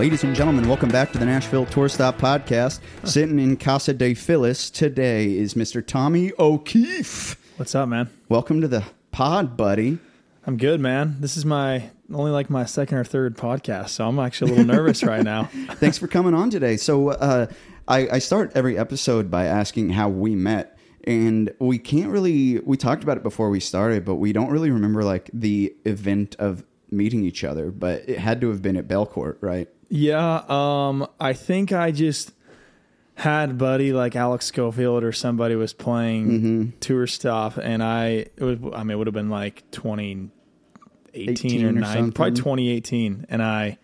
[0.00, 2.80] Ladies and gentlemen, welcome back to the Nashville Tour Stop Podcast.
[3.04, 5.86] Sitting in Casa de Phyllis today is Mr.
[5.86, 7.36] Tommy O'Keeffe.
[7.58, 8.08] What's up, man?
[8.30, 8.82] Welcome to the
[9.12, 9.98] pod, buddy.
[10.46, 11.16] I'm good, man.
[11.20, 14.74] This is my only like my second or third podcast, so I'm actually a little
[14.74, 15.44] nervous right now.
[15.72, 16.78] Thanks for coming on today.
[16.78, 17.46] So, uh,
[17.90, 20.78] I, I start every episode by asking how we met.
[21.04, 24.70] And we can't really, we talked about it before we started, but we don't really
[24.70, 27.70] remember like the event of meeting each other.
[27.70, 29.68] But it had to have been at Belcourt, right?
[29.88, 32.32] Yeah, um, I think I just
[33.14, 38.58] had buddy like Alex Schofield or somebody was playing tour stuff and I it was
[38.72, 42.12] I mean it would have been like 2018 or or nine, something.
[42.12, 43.78] probably 2018, and I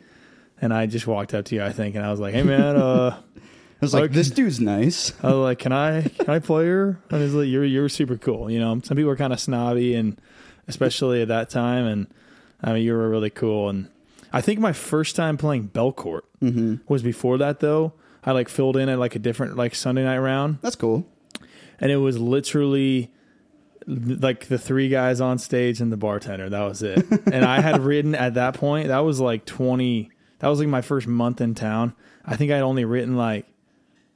[0.60, 2.76] and I just walked up to you, I think, and I was like, hey man,
[2.76, 3.20] uh.
[3.76, 4.14] I was like, Okay.
[4.14, 5.12] this dude's nice.
[5.22, 8.16] I was like, "Can I can I play her?" And he's like, "You're you're super
[8.16, 10.20] cool." You know, some people are kind of snobby, and
[10.66, 11.86] especially at that time.
[11.86, 12.06] And
[12.62, 13.68] I mean, you were really cool.
[13.68, 13.88] And
[14.32, 16.76] I think my first time playing Belcourt mm-hmm.
[16.88, 17.92] was before that, though.
[18.24, 21.06] I like filled in at like a different like Sunday night round, That's cool.
[21.78, 23.12] and it was literally
[23.86, 26.48] like the three guys on stage and the bartender.
[26.50, 27.06] That was it.
[27.32, 28.88] and I had written at that point.
[28.88, 30.10] That was like twenty.
[30.40, 31.94] That was like my first month in town.
[32.24, 33.46] I think I'd only written like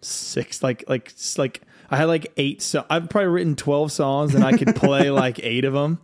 [0.03, 2.63] six, like like like I had like eight.
[2.63, 5.99] So I've probably written twelve songs, and I could play like eight of them.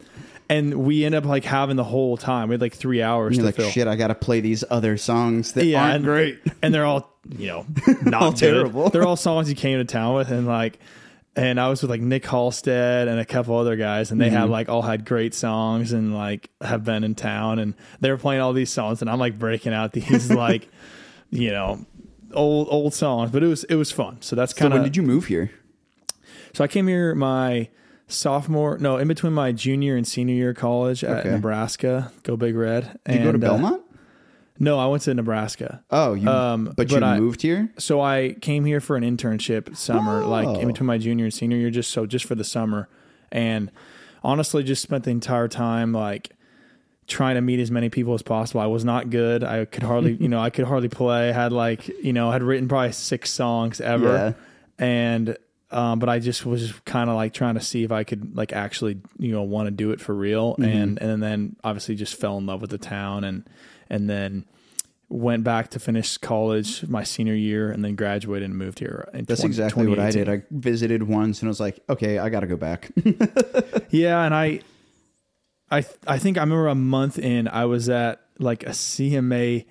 [0.48, 2.48] And we end up like having the whole time.
[2.48, 3.70] We had like three hours You're to like, fill.
[3.70, 6.39] shit, I got to play these other songs that aren't and, great.
[6.62, 7.67] and they're all you know
[8.05, 8.89] not All terrible.
[8.91, 10.78] They're all songs you came to town with, and like,
[11.34, 14.36] and I was with like Nick Halstead and a couple other guys, and they Mm-hmm.
[14.36, 18.17] had like all had great songs and like have been in town, and they were
[18.17, 20.69] playing all these songs, and I'm like breaking out these like,
[21.30, 21.84] you know,
[22.37, 24.19] old old songs, but it was it was fun.
[24.20, 25.51] So that's kind of when did you move here?
[26.55, 27.69] so I came here my
[28.09, 31.30] sophomore, no, in between my junior and senior year of college at Okay.
[31.30, 32.13] Nebraska.
[32.23, 32.98] Go Big Red.
[33.05, 33.83] Did you go to uh, Belmont?
[34.58, 35.83] no, I went to Nebraska.
[35.91, 36.29] Oh, you.
[36.29, 37.69] um, but you but I- moved here.
[37.79, 40.61] So I came here for an internship summer, like Oh.
[40.61, 42.89] in between my junior and senior year, just so just for the summer,
[43.33, 43.70] and
[44.23, 46.30] honestly, just spent the entire time like
[47.06, 48.61] trying to meet as many people as possible.
[48.61, 49.44] I was not good.
[49.44, 51.33] I could hardly, you know, I could hardly play.
[51.33, 54.34] Had like, you know, I had written probably six songs ever,
[54.78, 55.36] and
[55.70, 58.52] um, but I just was kind of like trying to see if I could like
[58.52, 62.39] actually, you know, want to do it for real, and and then obviously just fell
[62.39, 63.48] in love with the town, and
[63.89, 64.45] and then
[65.08, 69.08] went back to finish college my senior year and then graduated and moved here.
[69.12, 70.28] That's 20 exactly what I did.
[70.28, 72.90] I visited once and I was like, okay, I got to go back.
[73.90, 74.62] Yeah, and I,
[75.70, 79.64] I, I think I remember a month in, I was at like a CMA.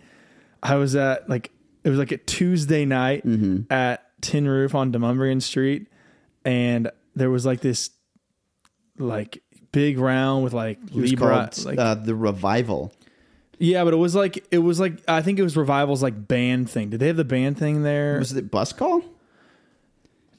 [0.62, 1.52] I was at like
[1.84, 3.24] it was like a Tuesday night
[3.70, 5.88] at Tin Roof on Demonbreun Street,
[6.44, 7.92] and there was like this,
[8.98, 9.42] like
[9.72, 12.92] big round with like Libra, called like uh, the Revival.
[13.60, 16.70] yeah, but it was like it was like I think it was Revival's like band
[16.70, 16.90] thing.
[16.90, 18.18] Did they have the band thing there?
[18.20, 19.02] Was it Bus Call?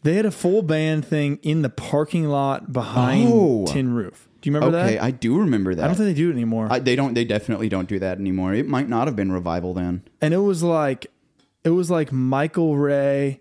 [0.02, 3.66] They had a full band thing in the parking lot behind Oh.
[3.66, 4.28] Tin Roof.
[4.46, 5.02] Do you remember Okay, that?
[5.02, 5.82] I do remember that.
[5.82, 6.68] I don't think they do it anymore.
[6.70, 7.14] I, they don't.
[7.14, 8.54] They definitely don't do that anymore.
[8.54, 10.04] It might not have been Revival then.
[10.20, 11.08] and it was like
[11.64, 13.40] it was like Michael Ray,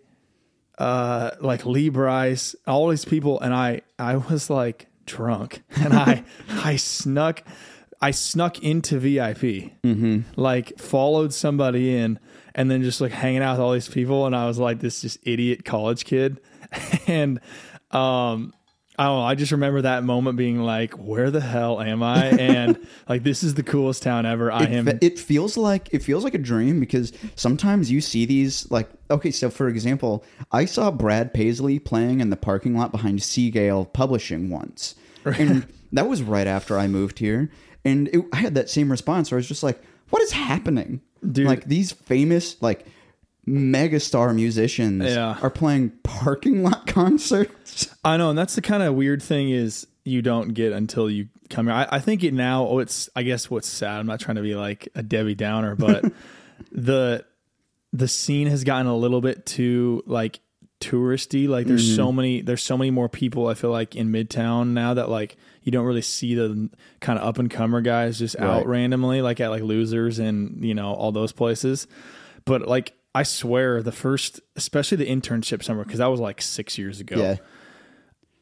[0.80, 6.24] uh, like Lee Brice, all these people, and I I was like drunk, and I
[6.50, 7.44] I snuck
[8.02, 10.22] I snuck into VIP, mm-hmm.
[10.36, 12.18] like followed somebody in,
[12.56, 15.02] and then just like hanging out with all these people, and I was like this
[15.02, 16.42] just idiot college kid,
[17.08, 17.40] and
[17.92, 18.56] um.
[18.98, 19.10] I.
[19.32, 22.78] I just remember that moment being like, "Where the hell am I?" And
[23.10, 24.52] like, this is the coolest town ever.
[24.52, 24.88] I It, am.
[25.02, 29.30] it feels like it feels like a dream because sometimes you see these like okay
[29.32, 33.86] so for example i saw brad paisley playing in the parking lot behind Sea Gayle
[33.86, 34.96] publishing once
[35.26, 37.52] and that was right after i moved here
[37.84, 39.80] and it, i had that same response where i was just like
[40.10, 41.02] what is happening
[41.32, 41.46] Dude.
[41.46, 42.86] like these famous like
[43.48, 45.38] megastar musicians Yeah.
[45.42, 49.88] are playing parking lot concerts I know, and that's the kind of weird thing is
[50.04, 51.76] you don't get until you come here.
[51.76, 52.68] I, I think it now.
[52.68, 54.00] Oh, it's I guess what's sad.
[54.00, 56.06] I'm not trying to be like a Debbie Downer, but
[56.72, 57.26] the
[57.92, 60.40] the scene has gotten a little bit too like
[60.80, 61.48] touristy.
[61.48, 62.16] Like there's so mm-hmm.
[62.16, 63.48] many there's so many more people.
[63.48, 66.70] I feel like in Midtown now that like you don't really see the
[67.00, 70.76] kind of up and comer guys just out randomly like at like losers and you
[70.76, 71.88] know all those places.
[72.46, 76.78] But like I swear the first, especially the internship summer, because that was like six
[76.78, 77.38] years ago yeah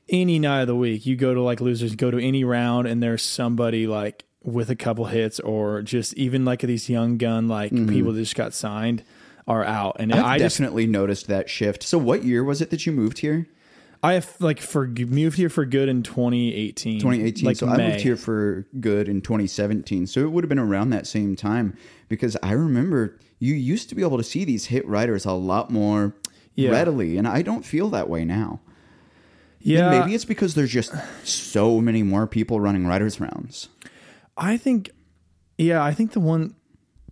[0.09, 3.01] any night of the week, you go to like losers, go to any round, and
[3.01, 7.71] there's somebody like with a couple hits, or just even like these young gun like
[7.71, 7.89] mm-hmm.
[7.89, 9.03] people that just got signed
[9.47, 9.97] are out.
[9.99, 11.83] And I've I just definitely noticed that shift.
[11.83, 13.47] So, what year was it that you moved here?
[14.01, 16.99] I have like for moved here for good in 2018.
[16.99, 17.45] 2018.
[17.45, 20.07] like so I moved here for good in 2017.
[20.07, 21.77] So it would have been around that same time
[22.09, 25.69] because I remember you used to be able to see these hit writers a lot
[25.69, 26.15] more
[26.55, 26.69] Yeah.
[26.71, 28.59] readily, and I don't feel that way now.
[29.59, 30.93] Yeah, And maybe it's because there's just
[31.23, 33.69] so many more people running writers rounds.
[34.37, 34.91] I think,
[35.57, 36.55] yeah, I think the one.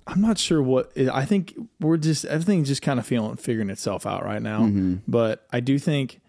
[0.08, 0.92] I'm not sure what.
[0.98, 4.62] I think we're just everything's just kind of feeling figuring itself out right now.
[4.62, 4.96] Mm-hmm.
[5.08, 6.20] But I do think,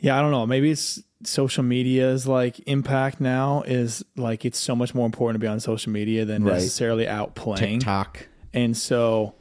[0.00, 0.46] yeah, I don't know.
[0.46, 5.44] Maybe it's social media's like impact now is like it's so much more important to
[5.44, 6.54] be on social media than Right.
[6.54, 7.78] necessarily out playing.
[7.80, 8.28] TikTok.
[8.54, 9.34] And so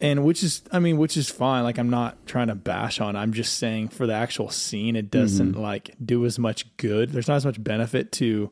[0.00, 3.16] and which is i mean which is fine like i'm not trying to bash on
[3.16, 5.60] i'm just saying for the actual scene it doesn't Mm-hmm.
[5.62, 8.50] like do as much good there's not as much benefit to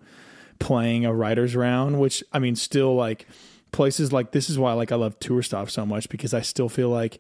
[0.59, 3.27] playing a writers round which i mean still like
[3.73, 6.69] places like this is why like i love tour stop so much because i still
[6.71, 7.19] feel like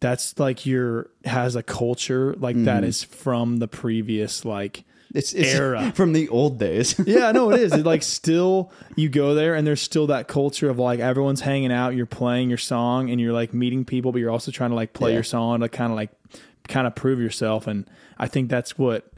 [0.00, 2.88] that's like your has a culture like that Mm-hmm.
[2.88, 4.84] is from the previous like
[5.14, 5.92] It's, it's Era.
[5.96, 6.94] from the old days.
[7.06, 7.72] yeah, no, it is.
[7.72, 11.72] It like still you go there and there's still that culture of like everyone's hanging
[11.72, 14.76] out, you're playing your song and you're like meeting people, but you're also trying to
[14.76, 15.16] like play Yeah.
[15.16, 16.10] your song to kind of like
[16.68, 17.66] kind of prove yourself.
[17.66, 17.88] And
[18.18, 19.10] I think that's what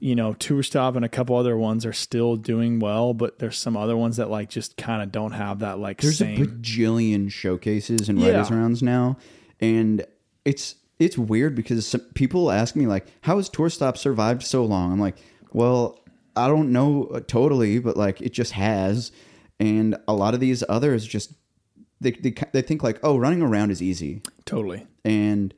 [0.00, 3.56] you know, Tour Stop and a couple other ones are still doing well, but there's
[3.56, 6.42] some other ones that like just kind of don't have that like There's same.
[6.42, 8.30] a bajillion showcases and Yeah.
[8.32, 9.16] writers rounds now,
[9.60, 10.04] and
[10.44, 14.64] it's it's weird because some, people ask me like, "How has Tour Stop survived so
[14.64, 15.16] long?" I'm like,
[15.52, 16.00] "Well,
[16.36, 19.12] I don't know totally, but like it just has."
[19.60, 21.32] And a lot of these others just
[22.00, 24.86] they they they think like, "Oh, running around is easy," totally.
[25.04, 25.54] and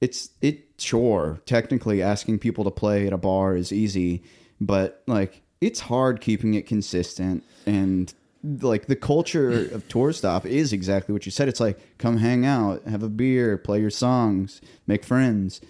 [0.00, 4.22] it's it sure technically asking people to play at a bar is easy,
[4.60, 8.12] but like it's hard keeping it consistent and
[8.60, 11.48] like the culture of tour stop is exactly what you said.
[11.48, 15.60] It's like come hang out, have a beer, play your songs, make friends.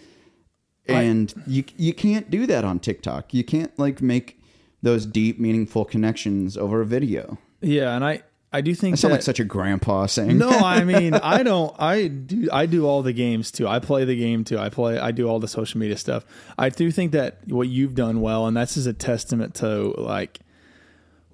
[0.89, 3.35] And you you can't do that on TikTok.
[3.35, 4.41] You can't like make
[4.83, 7.39] those deep meaningful connections over a video.
[7.61, 10.49] Yeah, and I I do think I sound that, like such a grandpa saying No,
[10.49, 11.75] I mean I don't.
[11.79, 12.49] I do.
[12.53, 13.67] I do all the games too.
[13.67, 14.59] I play the game too.
[14.59, 14.99] I play.
[14.99, 16.25] I do all the social media stuff.
[16.57, 20.39] I do think that what you've done well, and that's just a testament to like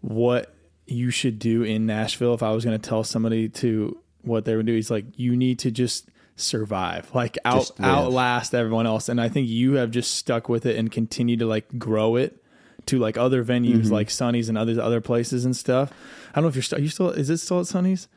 [0.00, 0.51] what
[0.86, 2.34] you should do in Nashville.
[2.34, 5.36] If I was going to tell somebody to what they would do, He's like you
[5.36, 9.08] need to just survive, like out outlast everyone else.
[9.08, 12.42] And I think you have just stuck with it and continue to like grow it
[12.86, 13.92] to like other venues Mm-hmm.
[13.92, 15.92] like Sunny's and other other places and stuff.
[16.30, 16.80] I don't know if you're still.
[16.80, 17.10] You still?
[17.10, 18.08] Is it still at Sunny's?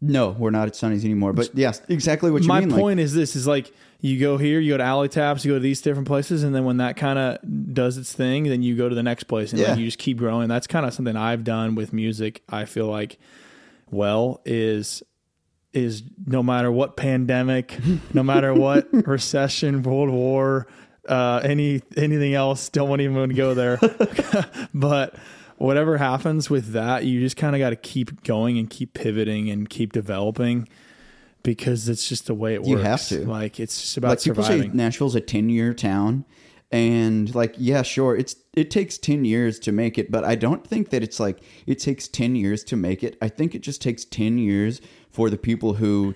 [0.00, 1.32] No, we're not at Sunny's anymore.
[1.32, 2.70] But yes, exactly what you my mean.
[2.70, 5.50] like, point is this is like you go here you go to alley taps you
[5.52, 7.38] go to these different places and then when that kind of
[7.74, 9.70] does its thing then you go to the next place and Yeah.
[9.70, 10.48] like, you just keep growing.
[10.48, 13.18] That's kind of something i've done with music i feel like
[13.90, 15.02] well is
[15.72, 17.78] is no matter what pandemic
[18.14, 20.66] no matter what recession world war
[21.08, 23.78] uh any anything else don't want to go there.
[24.74, 25.14] But
[25.56, 29.50] whatever happens with that you just kind of got to keep going and keep pivoting
[29.50, 30.68] and keep developing
[31.48, 32.68] because it's just the way it works.
[32.68, 33.26] You have to.
[33.26, 36.26] Like it's just about like people say Nashville's a 10 year town
[36.70, 40.66] and like yeah sure it's it takes 10 years to make it but I don't
[40.66, 43.80] think that it's like it takes 10 years to make it I think it just
[43.80, 46.14] takes 10 years for the people who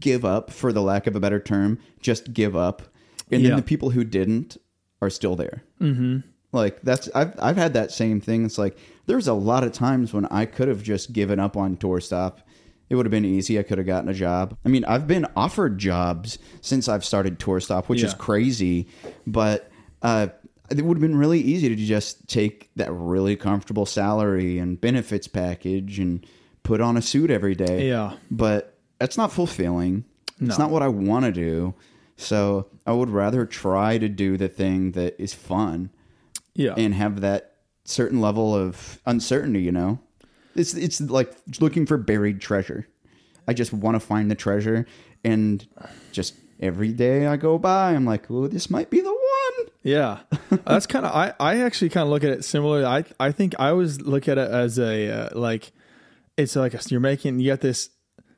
[0.00, 2.82] give up for the lack of a better term just give up
[3.30, 3.50] and Yeah.
[3.50, 4.56] then the people who didn't
[5.00, 6.26] are still there mm-hmm.
[6.50, 10.12] like that's I've, I've had that same thing it's like there's a lot of times
[10.12, 12.40] when I could have just given up on tour stop
[12.90, 13.58] it would have been easy.
[13.58, 14.56] I could have gotten a job.
[14.64, 18.88] I mean, I've been offered jobs since I've started Tour Stop, which is crazy,
[19.26, 19.70] but
[20.02, 20.28] uh,
[20.70, 25.28] it would have been really easy to just take that really comfortable salary and benefits
[25.28, 26.26] package and
[26.62, 27.88] put on a suit every day.
[27.88, 28.14] Yeah.
[28.30, 30.04] But that's not fulfilling.
[30.40, 31.74] It's not what I want to do.
[32.16, 35.90] So I would rather try to do the thing that is fun
[36.54, 36.74] yeah.
[36.76, 37.54] and have that
[37.84, 39.98] certain level of uncertainty, you know?
[40.58, 42.86] It's it's like looking for buried treasure.
[43.46, 44.86] I just want to find the treasure
[45.24, 45.66] and
[46.12, 50.18] just every day I go by I'm like, "Oh, this might be the one." Yeah,
[50.66, 51.14] that's kind of.
[51.14, 52.84] I I actually kind of look at it similarly.
[52.84, 55.72] I I think I always look at it as a uh, like,
[56.36, 57.90] it's like a, you're making you got this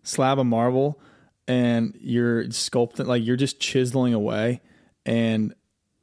[0.02, 1.00] slab of marble,
[1.48, 4.60] and you're sculpting like you're just chiseling away,
[5.04, 5.54] and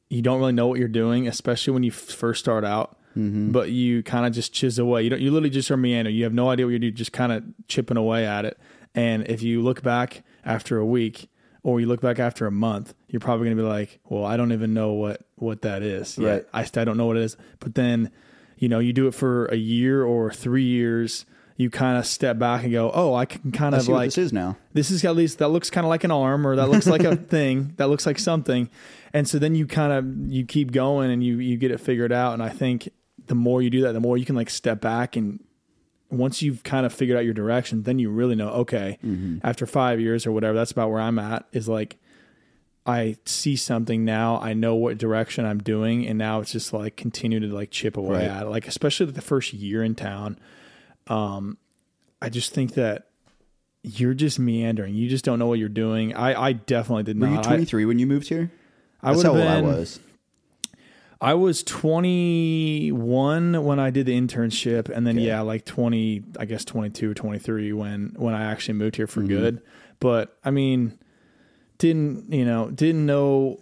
[0.10, 2.97] you don't really know what you're doing, especially when you f- first start out.
[3.18, 3.52] Mm-hmm.
[3.52, 5.04] But you kind of just chisel away.
[5.04, 5.22] You don't.
[5.22, 6.12] You literally just are meander.
[6.12, 6.94] You have no idea what you're doing.
[6.96, 8.58] Just kind of chipping away at it.
[8.94, 11.30] And if you look back after a week,
[11.64, 14.38] or you look back after a month, you're probably going to be like, "Well, I
[14.38, 16.18] don't even know what what that is.
[16.18, 16.46] Right.
[16.54, 18.12] I, I don't know what it is." But then,
[18.58, 21.26] you know, you do it for a year or three years.
[21.60, 24.18] you kind of step back and go, "Oh, I can kind I of like this
[24.20, 24.58] is now.
[24.74, 27.04] this is at least that looks kind of like an arm or that looks like
[27.04, 28.70] a thing that looks like something
[29.14, 32.12] and so then you kind of you keep going and you you get it figured
[32.12, 32.90] out and i think
[33.28, 35.44] the more you do that the more you can like step back and
[36.10, 38.98] once you've kind of figured out your direction then you really know okay
[39.44, 41.98] after five years or whatever that's about where i'm at is like
[42.86, 46.96] i see something now i know what direction i'm doing and now it's just like
[46.96, 48.24] continue to like chip away Right.
[48.24, 50.40] at it like especially the first year in town
[51.08, 51.58] um
[52.22, 53.04] i just think that
[53.84, 54.96] you're just meandering.
[54.96, 56.14] You just don't know what you're doing.
[56.14, 57.38] I, I definitely did Were not.
[57.38, 58.52] you 23 when you moved here?
[59.02, 59.74] I, I That's would how have old been.
[59.76, 60.00] I was.
[61.20, 65.28] I was 21 when I did the internship, and then Okay.
[65.28, 69.22] yeah, like 20, I guess 22 or 23 when when I actually moved here for
[69.22, 69.30] Mm-hmm.
[69.30, 69.62] good.
[70.00, 70.98] But I mean,
[71.80, 72.70] didn't you know?
[72.70, 73.62] Didn't know.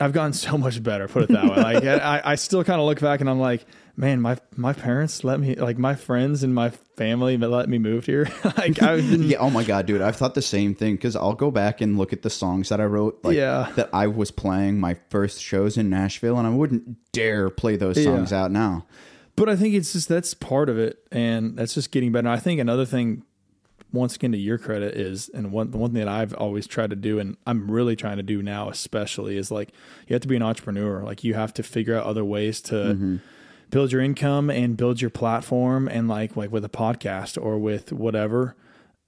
[0.00, 1.08] I've gotten so much better.
[1.08, 1.56] Put it that way.
[1.56, 3.64] Like I, I still kind of look back and I'm like,
[3.96, 8.06] man, my my parents let me, like my friends and my family let me move
[8.06, 8.28] here.
[8.56, 8.94] like I.
[9.22, 11.98] Yeah, oh my god, dude, I've thought the same thing because I'll go back and
[11.98, 13.70] look at the songs that I wrote, like Yeah.
[13.76, 17.98] that I was playing my first shows in Nashville, and I wouldn't dare play those
[17.98, 18.04] Yeah.
[18.04, 18.86] songs out now.
[19.36, 22.28] But I think it's just that's part of it, and that's just getting better.
[22.28, 23.22] I think another thing,
[23.92, 26.90] once again, to your credit, is and one the one thing that I've always tried
[26.90, 29.70] to do, and I'm really trying to do now, especially, is like
[30.06, 31.02] you have to be an entrepreneur.
[31.02, 33.16] Like you have to figure out other ways to mm-hmm.
[33.72, 37.92] Build your income and build your platform, and like like with a podcast or with
[37.92, 38.54] whatever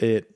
[0.01, 0.31] it.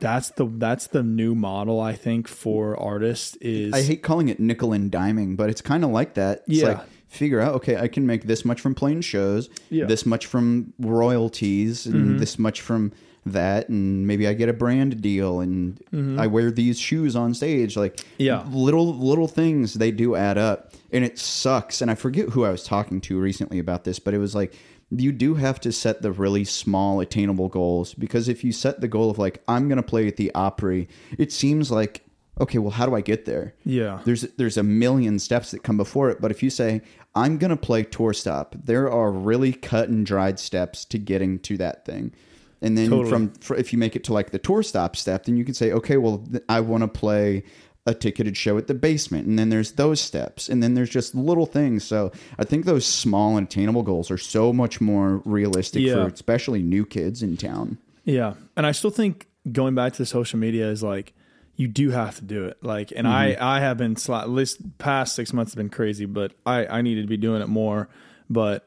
[0.00, 4.38] That's the that's the new model I think for artists is I hate calling it
[4.38, 6.42] nickel and diming, but it's kind of like that.
[6.46, 6.68] It's Yeah.
[6.68, 9.82] like figure out, okay, I can make this much from playing shows, Yeah.
[9.84, 9.88] Mm-hmm.
[9.88, 12.92] this much from royalties, and this much from
[13.32, 15.80] that, and maybe I get a brand deal, and
[16.18, 17.76] I wear these shoes on stage.
[17.76, 18.22] Like, Mm-hmm.
[18.22, 18.44] Yeah.
[18.50, 21.80] little little things they do add up, and it sucks.
[21.82, 24.54] And I forget who I was talking to recently about this, but it was like.
[24.90, 28.88] You do have to set the really small attainable goals because if you set the
[28.88, 32.06] goal of like I'm going to play at the Opry, it seems like
[32.40, 33.52] okay, well how do I get there?
[33.66, 36.80] yeah there's there's a million steps that come before it but if you say
[37.14, 41.38] i'm going to play tour stop there are really cut and dried steps to getting
[41.40, 42.14] to that thing
[42.60, 43.10] and then Totally.
[43.10, 45.54] from fr if you make it to like the tour stop step then you can
[45.54, 47.44] say okay well th- i want to play
[47.86, 51.14] a ticketed show at the basement and then there's those steps and then there's just
[51.14, 55.82] little things so i think those small and attainable goals are so much more realistic
[55.82, 55.94] Yeah.
[55.94, 58.34] for especially new kids in town Yeah.
[58.56, 61.14] And I still think going back to the social media is like
[61.56, 62.56] you do have to do it.
[62.62, 63.42] Like and I mm-hmm.
[63.42, 67.02] I have been at least past 6 months have been crazy, but I I needed
[67.02, 67.88] to be doing it more,
[68.30, 68.66] but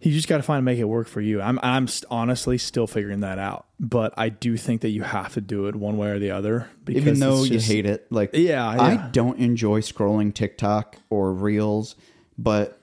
[0.00, 1.40] you just got to find and make it work for you.
[1.40, 5.32] I'm I'm st- honestly still figuring that out, but I do think that you have
[5.34, 8.06] to do it one way or the other because even though it's you hate it
[8.10, 11.96] like Yeah, i don't enjoy scrolling tiktok or reels
[12.38, 12.78] but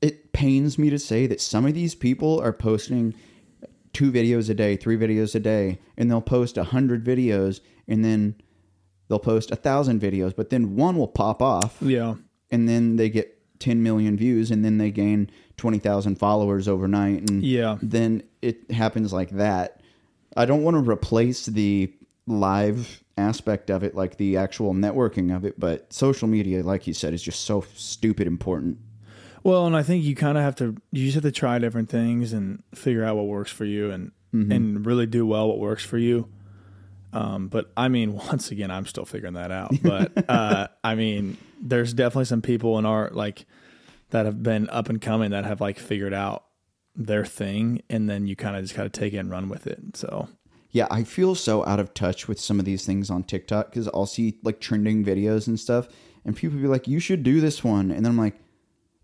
[0.00, 3.14] it pains me to say that some of these people are posting
[3.92, 8.04] two videos a day three videos a day and they'll post a hundred videos and
[8.04, 8.34] then
[9.08, 12.14] they'll post a thousand videos but then one will pop off Yeah.
[12.50, 17.42] and then they get 10 million views and then they gain 20,000 followers overnight and
[17.44, 17.78] Yeah.
[17.80, 19.80] then it happens like that.
[20.36, 21.92] I don't want to replace the
[22.26, 26.94] live aspect of it like the actual networking of it, but social media like you
[26.94, 28.78] said is just so stupid important.
[29.42, 31.88] Well, and I think you kind of have to you just have to try different
[31.88, 35.84] things and figure out what works for you and and really do well what works
[35.84, 36.28] for you.
[37.12, 39.72] Um, but I mean, once again, I'm still figuring that out.
[39.82, 43.46] But uh, I mean, there's definitely some people in art like
[44.10, 46.44] that have been up and coming that have like figured out
[46.96, 49.66] their thing, and then you kind of just got to take it and run with
[49.66, 49.96] it.
[49.96, 50.28] So
[50.70, 53.88] Yeah, I feel so out of touch with some of these things on TikTok because
[53.88, 55.88] I'll see like trending videos and stuff,
[56.24, 58.40] and people be like, "You should do this one," and then I'm like,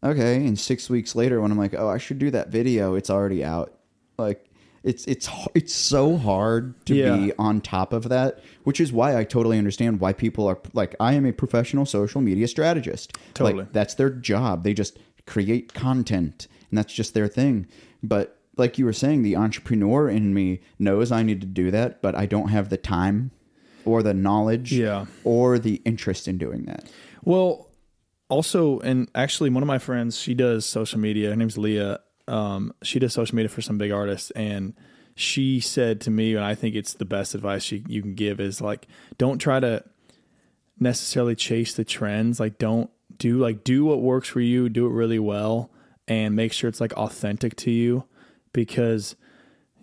[0.02, 3.10] "Okay." And six weeks later, when I'm like, "Oh, I should do that video," it's
[3.10, 3.78] already out.
[4.18, 4.48] Like,
[4.86, 7.16] it's it's it's so hard to Yeah.
[7.16, 10.94] be on top of that, which is why I totally understand why people are like,
[11.00, 13.12] I am a professional social media strategist.
[13.34, 13.58] Totally.
[13.64, 14.62] like, that's their job.
[14.64, 17.66] They just create content, and that's just their thing.
[18.02, 22.00] But like you were saying, the entrepreneur in me knows I need to do that,
[22.00, 23.32] but I don't have the time
[23.84, 25.06] or the knowledge Yeah.
[25.24, 26.88] or the interest in doing that.
[27.24, 27.70] Well,
[28.28, 31.30] also, and actually, one of my friends, she does social media.
[31.30, 32.00] Her name's Leah.
[32.28, 34.74] Um, she does social media for some big artists, and
[35.14, 38.40] she said to me, and I think it's the best advice she, you can give
[38.40, 39.84] is like, don't try to
[40.78, 42.38] necessarily chase the trends.
[42.38, 45.70] Like, don't do like do what works for you, do it really well,
[46.06, 48.04] and make sure it's like authentic to you,
[48.52, 49.16] because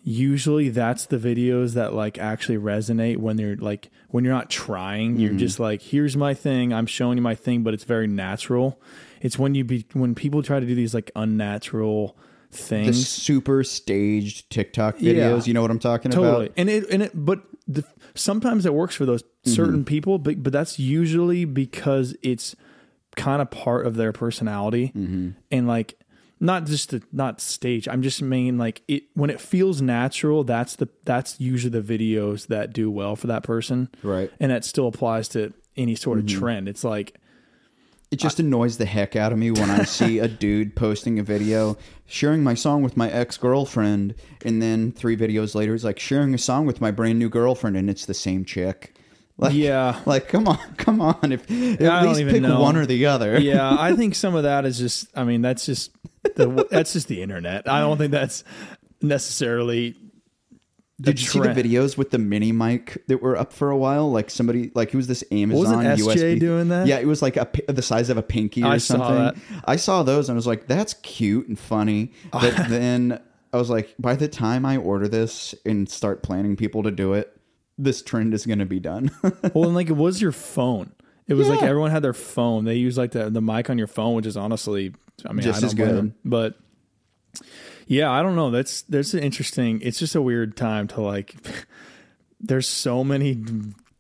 [0.04, 5.18] usually that's the videos that like actually resonate when they're like when you're not trying.
[5.18, 6.74] You're just like here's my thing.
[6.74, 8.80] I'm showing you my thing but it's very natural.
[9.22, 12.18] It's when you be when people try to do these like unnatural
[12.54, 15.40] the super staged TikTok videos.
[15.40, 15.42] Yeah.
[15.46, 16.54] You know what I'm talking totally about?
[16.58, 17.84] and it and it but the,
[18.16, 19.84] sometimes it works for those certain Mm-hmm.
[19.84, 22.56] people but but that's usually because it's
[23.16, 25.30] kind of part of their personality Mm-hmm.
[25.52, 25.98] and like
[26.40, 30.76] not just the not stage i'm just mean like it when it feels natural that's
[30.76, 34.28] the that's usually the videos that do well for that person Right.
[34.30, 34.44] Mm-hmm.
[34.44, 37.18] and that still applies to any sort of trend it's like
[38.14, 41.24] It just annoys the heck out of me when I see a dude posting a
[41.24, 44.14] video sharing my song with my ex girlfriend,
[44.46, 47.76] and then three videos later, he's like sharing a song with my brand new girlfriend,
[47.76, 48.94] and it's the same chick.
[49.38, 50.00] Like, Yeah.
[50.06, 51.32] like come on, come on.
[51.32, 52.62] If I at don't least pick know.
[52.62, 53.40] one or the other.
[53.42, 55.90] yeah i think some of that is just i mean that's just
[56.36, 58.44] the that's just the internet i don't think that's
[59.02, 59.96] necessarily
[61.04, 64.12] Did you see the videos with the mini mic that were up for a while?
[64.12, 66.40] Like somebody, like it was this Amazon Wasn't SJ USB.
[66.40, 66.88] doing that?
[66.88, 69.16] Yeah, it was like a the size of a pinky or I saw something.
[69.18, 69.62] that.
[69.66, 72.12] I saw those and I was like, that's cute and funny.
[72.32, 73.20] But then
[73.52, 77.14] I was like, by the time I order this and start planning people to do
[77.14, 77.36] it,
[77.78, 79.12] this trend is going to be done.
[79.54, 80.92] Well, and like it was your phone.
[81.28, 82.66] It was like everyone had their phone.
[82.66, 84.94] They use like the the mic on your phone, which is honestly,
[85.26, 85.96] I mean, Just I don't as good.
[85.96, 86.16] them.
[86.26, 86.58] But
[87.88, 88.52] yeah, I don't know.
[88.52, 89.80] That's that's an interesting.
[89.82, 91.36] It's just a weird time to like.
[92.40, 93.42] There's so many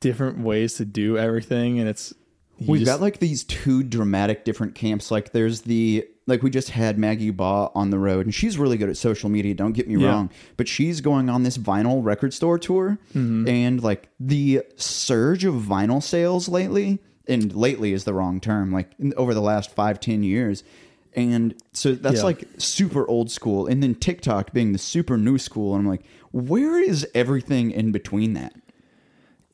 [0.01, 2.13] different ways to do everything, and it's
[2.59, 5.11] We've just- got like these two dramatic different camps.
[5.11, 8.77] Like there's the like we just had Maggie Baugh on the road, and she's really
[8.77, 9.53] good at social media.
[9.53, 10.09] Don't get me Yeah.
[10.09, 13.47] wrong, but she's going on this vinyl record store tour, Mm-hmm.
[13.47, 18.71] and like the surge of vinyl sales lately, and lately is the wrong term.
[18.71, 20.63] Like in, over the last five ten years.
[21.15, 22.23] And so that's Yeah.
[22.23, 26.03] like super old school, and then TikTok being the super new school, and I'm like,
[26.31, 28.55] where is everything in between that?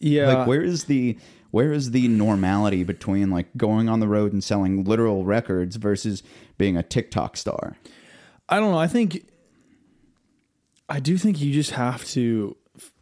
[0.01, 0.33] yeah.
[0.33, 1.17] like where is the
[1.51, 6.23] where is the normality between like going on the road and selling literal records versus
[6.57, 7.75] being a TikTok star?
[8.47, 8.77] I don't know.
[8.79, 9.25] I think
[10.87, 12.55] I do think you just have to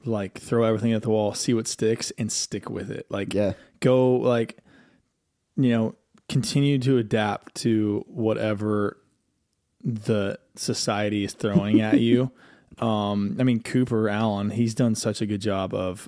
[0.05, 3.05] like throw everything at the wall, see what sticks, and stick with it.
[3.09, 3.53] Like, Yeah.
[3.79, 4.57] go like,
[5.55, 5.95] you know,
[6.29, 8.97] continue to adapt to whatever
[9.83, 12.31] the society is throwing at you.
[12.79, 16.07] Um, I mean, Cooper Alan, he's done such a good job of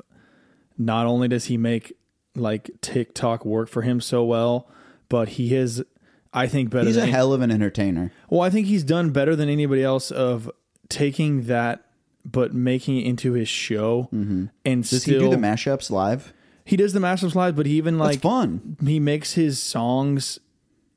[0.78, 1.94] not only does he make
[2.36, 4.70] like TikTok work for him so well,
[5.08, 5.84] but he is,
[6.32, 8.12] I think, better He's a than hell of an entertainer.
[8.30, 10.52] well, I think he's done better than anybody else of
[10.90, 11.86] taking that
[12.24, 14.22] but making it into his show and
[14.64, 14.82] Mm-hmm.
[14.82, 16.34] Does still he do the mashups live?
[16.70, 18.78] He does the mashups live, but he even That's like fun.
[18.84, 20.40] he makes his songs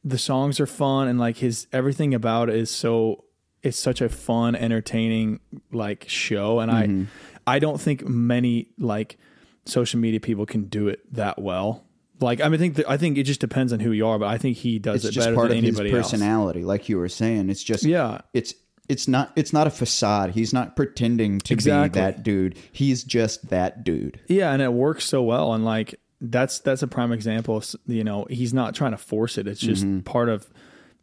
[0.04, 3.24] the songs are fun and like his everything about it is so
[3.62, 5.40] it's such a fun, entertaining
[5.72, 6.60] like show.
[6.60, 7.04] And Mm-hmm.
[7.46, 9.16] I I don't think many like
[9.64, 11.84] social media people can do it that well.
[12.20, 14.18] Like I mean, I think that, I think it just depends on who you are,
[14.18, 16.10] but I think he does It's it just better part than of his anybody else.
[16.10, 17.48] personality, like you were saying.
[17.50, 18.20] It's just Yeah.
[18.34, 18.54] It's
[18.88, 20.30] it's not it's not a facade.
[20.30, 21.88] He's not pretending to Exactly.
[22.00, 22.58] be that dude.
[22.72, 24.20] He's just that dude.
[24.28, 27.56] Yeah, and it works so well, and like that's that's a prime example.
[27.58, 29.46] Of, you know, he's not trying to force it.
[29.46, 30.00] It's just Mm-hmm.
[30.00, 30.48] part of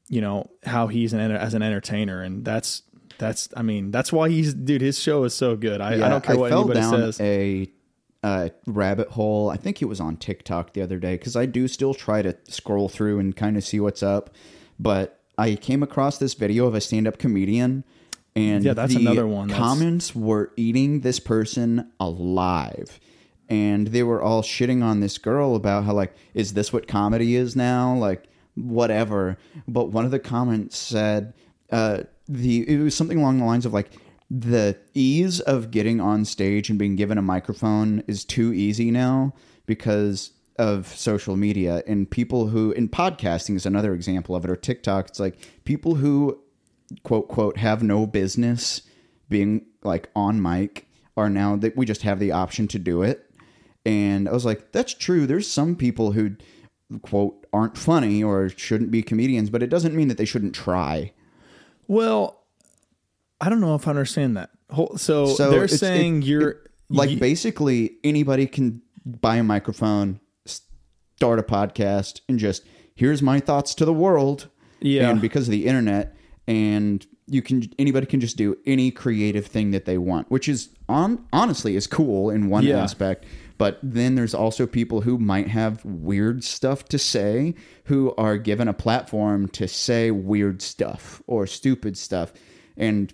[0.08, 2.84] you know how he's an as an entertainer, and that's
[3.18, 4.82] that's I mean that's why he's dude.
[4.82, 5.82] His show is so good.
[5.82, 7.20] I, I don't care what fell anybody down says.
[7.22, 7.68] a
[8.24, 9.50] uh, rabbit hole.
[9.50, 12.36] I think it was on TikTok the other day because I do still try to
[12.50, 14.34] scroll through and kind of see what's up.
[14.80, 17.86] But I came across this video of a stand-up comedian,
[18.36, 22.99] and Yeah, that's the another one that's- Comments were eating this person alive.
[23.47, 27.36] And they were all shitting on this girl about how like, is this what comedy
[27.36, 27.95] is now?
[27.95, 28.25] Like,
[28.56, 29.38] whatever.
[29.67, 31.34] But one of the comments said,
[31.71, 33.89] uh, the it was something along the lines of like,
[34.30, 39.34] the ease of getting on stage and being given a microphone is too easy now
[39.65, 44.56] because of social media and people who in podcasting is another example of it or
[44.56, 45.08] TikTok.
[45.08, 46.39] It's like people who
[47.04, 48.82] quote quote have no business
[49.30, 53.32] being like on mic are now that we just have the option to do it.
[53.86, 55.26] And I was like that's true.
[55.26, 56.36] There's some people who
[57.02, 61.13] quote aren't funny or shouldn't be comedians but it doesn't mean that they shouldn't try.
[61.88, 62.43] Well,
[63.41, 64.50] I don't know if I understand that.
[64.98, 66.58] So, So they're saying it- you're it-
[66.89, 70.19] like you- basically anybody can buy a microphone,
[71.20, 72.64] start a podcast, and just
[72.96, 74.48] here's my thoughts to the world.
[74.80, 75.10] Yeah.
[75.10, 76.16] and because of the internet,
[76.48, 80.70] and you can anybody can just do any creative thing that they want, which is
[80.88, 82.82] on honestly is cool in one Yeah.
[82.82, 83.26] aspect.
[83.58, 88.70] But then there's also people who might have weird stuff to say, who are given
[88.70, 92.32] a platform to say weird stuff or stupid stuff,
[92.78, 93.14] and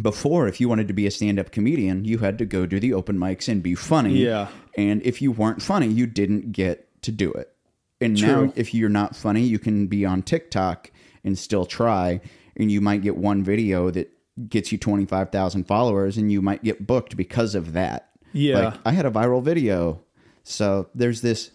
[0.00, 2.92] before if you wanted to be a stand-up comedian you had to go do the
[2.92, 4.48] open mics and be funny Yeah.
[4.76, 7.54] and if you weren't funny you didn't get to do it
[8.00, 8.46] and True.
[8.46, 10.90] now if you're not funny you can be on tiktok
[11.22, 12.20] and still try
[12.56, 14.10] and you might get one video that
[14.48, 18.10] gets you 25,000 followers and you might get booked because of that.
[18.32, 18.58] Yeah.
[18.58, 20.00] Like I had a viral video.
[20.42, 21.50] So there's this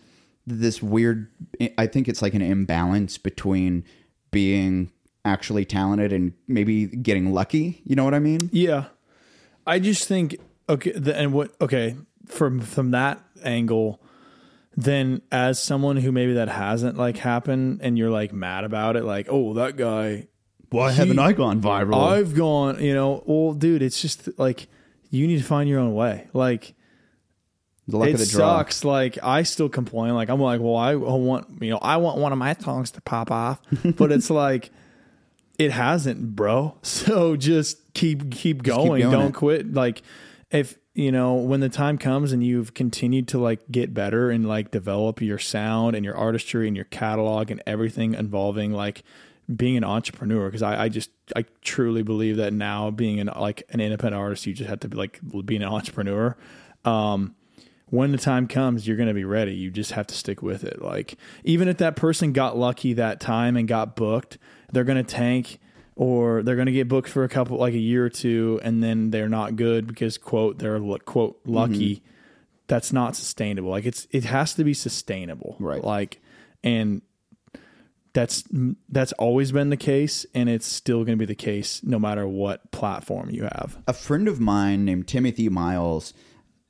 [0.47, 1.29] this weird
[1.77, 3.83] I think it's like an imbalance between
[4.31, 4.91] being
[5.25, 8.49] actually talented and maybe getting lucky, you know what I mean?
[8.51, 8.85] Yeah,
[9.67, 14.01] I just think okay, the, and what okay from from that angle,
[14.83, 19.03] then as someone who maybe that hasn't like happened, and you're like mad about it,
[19.03, 20.27] like oh that guy,
[20.69, 22.07] Why haven't I gone viral?
[22.11, 24.67] I've gone, you know, well, dude, it's just like
[25.09, 26.73] you need to find your own way, like.
[27.87, 28.59] the luck it of the draw.
[28.59, 28.83] sucks.
[28.85, 30.13] Like I still complain.
[30.13, 33.01] Like I'm like, well, I want you know, I want one of my songs to
[33.01, 33.59] pop off,
[33.97, 34.69] but it's like
[35.57, 36.75] it hasn't, bro.
[36.83, 39.01] So just keep keep going.
[39.01, 39.33] doing Don't it.
[39.33, 39.73] quit.
[39.73, 40.03] Like
[40.51, 44.45] if you know when the time comes and you've continued to like get better and
[44.45, 49.03] like develop your sound and your artistry and your catalog and everything involving like
[49.55, 53.63] being an entrepreneur because I, I just I truly believe that now being an like
[53.69, 56.35] an independent artist you just have to be like be an entrepreneur.
[56.83, 57.33] Um
[57.85, 59.53] when the time comes you're going to be ready.
[59.53, 60.81] You just have to stick with it.
[60.81, 64.37] Like even if that person got lucky that time and got booked
[64.73, 65.59] they're going to tank
[65.99, 68.81] or they're going to get booked for a couple like a year or two and
[68.81, 71.53] then they're not good because quote they're quote mm-hmm.
[71.53, 72.03] lucky.
[72.67, 73.69] That's not sustainable.
[73.69, 75.57] Like it's it has to be sustainable.
[75.59, 75.83] Right.
[75.83, 76.21] like
[76.63, 77.01] and
[78.13, 78.45] that's
[78.87, 82.25] that's always been the case and it's still going to be the case no matter
[82.25, 83.77] what platform you have.
[83.85, 86.13] A friend of mine named Timothy Miles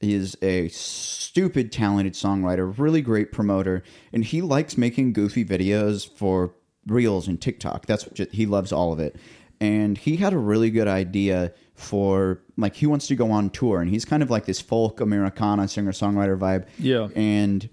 [0.01, 6.55] is a stupid talented songwriter, really great promoter, and he likes making goofy videos for
[6.87, 7.85] Reels and TikTok.
[7.85, 9.15] That's what ju- he loves all of it.
[9.61, 13.81] And he had a really good idea for like he wants to go on tour
[13.81, 16.67] and he's kind of like this folk Americana singer-songwriter vibe.
[16.77, 17.09] Yeah.
[17.15, 17.69] And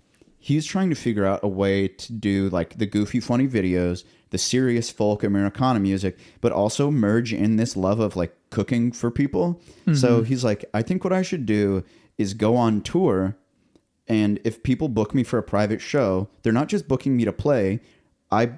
[0.46, 4.38] he's trying to figure out a way to do like the goofy funny videos the
[4.38, 9.60] serious folk americana music but also merge in this love of like cooking for people
[9.92, 10.24] so mm-hmm.
[10.24, 11.82] he's like i think what i should do
[12.16, 13.36] is go on tour
[14.06, 17.32] and if people book me for a private show they're not just booking me to
[17.32, 17.80] play
[18.30, 18.48] i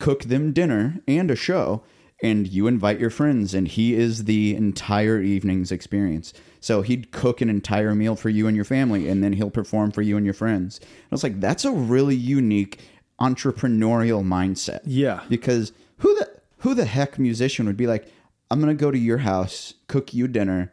[0.00, 1.82] cook them dinner and a show
[2.22, 6.32] and you invite your friends and he is the entire evening's experience.
[6.60, 9.92] So he'd cook an entire meal for you and your family and then he'll perform
[9.92, 10.78] for you and your friends.
[10.78, 12.80] And i was like that's a really unique
[13.20, 14.80] entrepreneurial mindset.
[14.84, 15.22] Yeah.
[15.28, 18.06] because who the who the heck musician would be like
[18.50, 20.72] i'm gonna go to your house cook you dinner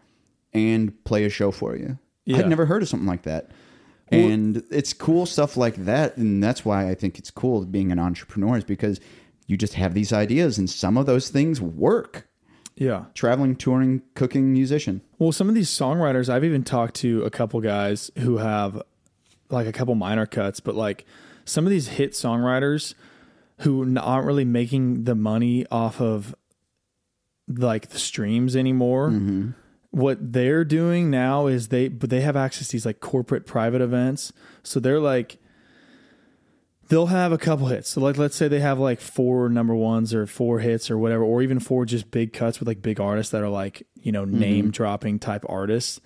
[0.53, 1.97] and play a show for you?
[2.25, 2.37] Yeah.
[2.37, 3.49] i'd never heard of something like that
[4.11, 7.99] and it's cool stuff like that and that's why i think it's cool being an
[7.99, 8.99] entrepreneur is because
[9.47, 12.27] you just have these ideas and some of those things work.
[12.75, 13.05] Yeah.
[13.13, 15.01] Traveling touring cooking musician.
[15.17, 18.81] Well, some of these songwriters, I've even talked to a couple guys who have
[19.49, 21.05] like a couple minor cuts, but like
[21.45, 22.95] some of these hit songwriters
[23.59, 26.35] who aren't really making the money off of
[27.47, 29.09] like the streams anymore.
[29.11, 29.51] Mm-hmm.
[29.95, 33.81] What they're doing now is they but they have access to these like corporate private
[33.81, 34.33] events.
[34.61, 35.37] So they're like
[36.89, 37.89] they'll have a couple hits.
[37.89, 41.23] So like let's say they have like four number ones or four hits or whatever,
[41.23, 44.25] or even four just big cuts with like big artists that are like, you know,
[44.25, 44.39] Mm-hmm.
[44.39, 46.01] name dropping type artists.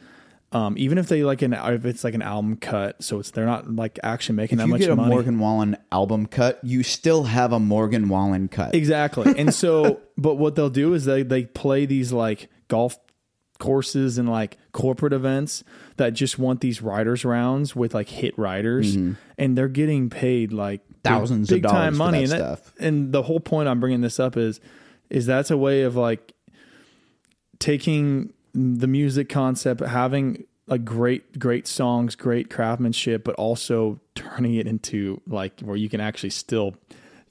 [0.52, 3.46] Um, even if they like an if it's like an album cut, so it's they're
[3.46, 5.10] not like actually making if that you much get a money.
[5.14, 9.34] morgan wallen album cut you still have a morgan wallen cut Exactly.
[9.38, 12.98] And so, but what they'll do is they they play these like golf
[13.60, 15.64] courses and like corporate events
[15.98, 20.82] that just want these riders rounds with like hit riders, and they're getting paid like
[20.82, 21.16] big- Mm-hmm.
[21.20, 22.26] Thousands of big time dollars for money.
[22.26, 22.74] that and stuff.
[22.80, 24.60] and the whole point I'm bringing this up is,
[25.10, 26.34] is that's a way of like
[27.60, 34.68] taking the music concept, having like great, great songs, great craftsmanship, but also turning it
[34.68, 36.76] into like where you can actually still,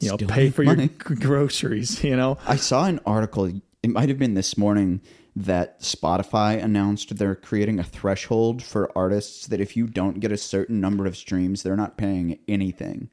[0.00, 0.90] you know, Still pay for money.
[1.08, 2.02] your groceries.
[2.02, 3.44] You know, I saw an article,
[3.82, 5.00] it might have been this morning,
[5.38, 10.36] that Spotify announced they're creating a threshold for artists that if you don't get a
[10.36, 13.08] certain number of streams, they're not paying anything.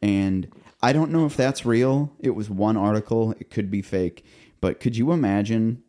[0.00, 0.50] And
[0.82, 2.10] I don't know if that's real.
[2.20, 4.24] It was one article, it could be fake.
[4.62, 5.82] But could you imagine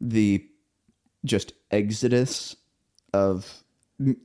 [0.00, 0.46] the
[1.22, 2.56] just exodus
[3.12, 3.62] of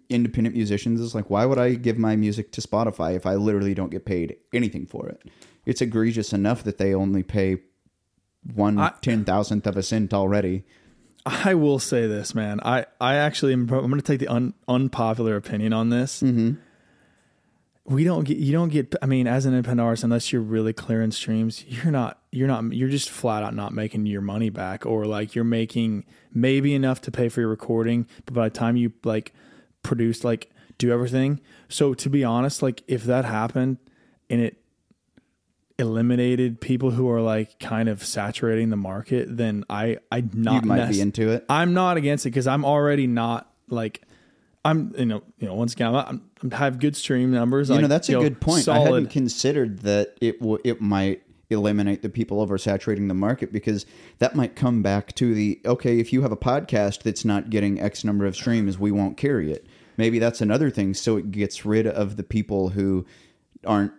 [0.09, 3.73] independent musicians is like why would i give my music to spotify if i literally
[3.73, 5.21] don't get paid anything for it
[5.65, 7.57] it's egregious enough that they only pay
[8.53, 10.63] one ten thousandth of a cent already
[11.25, 12.59] I will say this, man.
[12.63, 16.21] I, I actually am, I'm going to take the un, unpopular opinion on this.
[16.21, 16.53] Mm-hmm.
[17.87, 20.73] We don't get, you don't get, I mean, as an independent artist, unless you're really
[20.73, 24.85] clearing streams, you're not, you're not, you're just flat out not making your money back
[24.85, 28.07] or like you're making maybe enough to pay for your recording.
[28.25, 29.33] But by the time you like
[29.83, 31.41] produce, like do everything.
[31.69, 33.77] So to be honest, like if that happened
[34.29, 34.57] and it,
[35.77, 40.69] eliminated people who are like kind of saturating the market, then I I not You
[40.69, 41.45] might nec- be into it.
[41.49, 44.01] I'm not against it because I'm already not like
[44.63, 47.69] I'm you know you know once again I'm, I'm I have good stream numbers.
[47.69, 48.67] You like, know, that's a you good point.
[48.67, 53.85] I hadn't considered that it w- it might eliminate the people oversaturating the market because
[54.19, 57.79] that might come back to the okay, if you have a podcast that's not getting
[57.79, 59.65] X number of streams, we won't carry it.
[59.97, 60.93] Maybe that's another thing.
[60.93, 63.05] So it gets rid of the people who
[63.65, 63.93] aren't.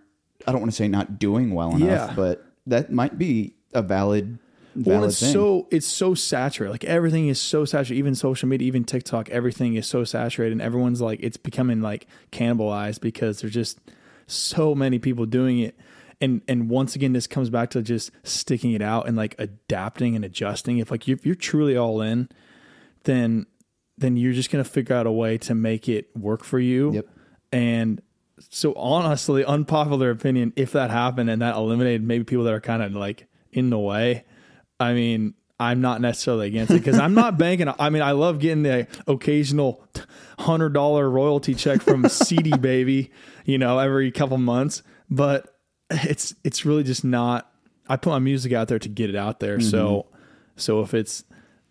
[0.47, 1.81] I don't want to say not doing well enough,
[2.11, 2.13] Yeah.
[2.17, 4.39] but that might be a valid
[4.75, 5.33] valid well, it's thing.
[5.33, 6.71] so it's so saturated.
[6.73, 7.99] Like everything is so saturated.
[7.99, 12.07] Even social media, even TikTok, everything is so saturated, and everyone's like it's becoming like
[12.33, 13.79] cannibalized because there's just
[14.27, 15.77] so many people doing it.
[16.21, 20.15] And and once again, this comes back to just sticking it out and like adapting
[20.17, 20.79] and adjusting.
[20.79, 22.29] If like you- if you're truly all in,
[23.05, 23.47] then
[23.99, 26.93] then you're just gonna figure out a way to make it work for you.
[26.93, 27.07] Yep.
[27.53, 28.03] And
[28.51, 32.83] so honestly, unpopular opinion, if that happened and that eliminated maybe people that are kind
[32.83, 34.25] of like in the way,
[34.79, 37.73] I mean, I'm not necessarily against it because I'm not banking.
[37.79, 39.83] I mean, I love getting the occasional
[40.39, 43.11] hundred dollar royalty check from CD Baby,
[43.45, 44.83] you know, every couple months.
[45.09, 45.57] But
[45.91, 47.51] it's it's really just not.
[47.89, 49.61] I put my music out there to get it out there.
[49.61, 50.17] So mm-hmm.
[50.57, 51.25] so if it's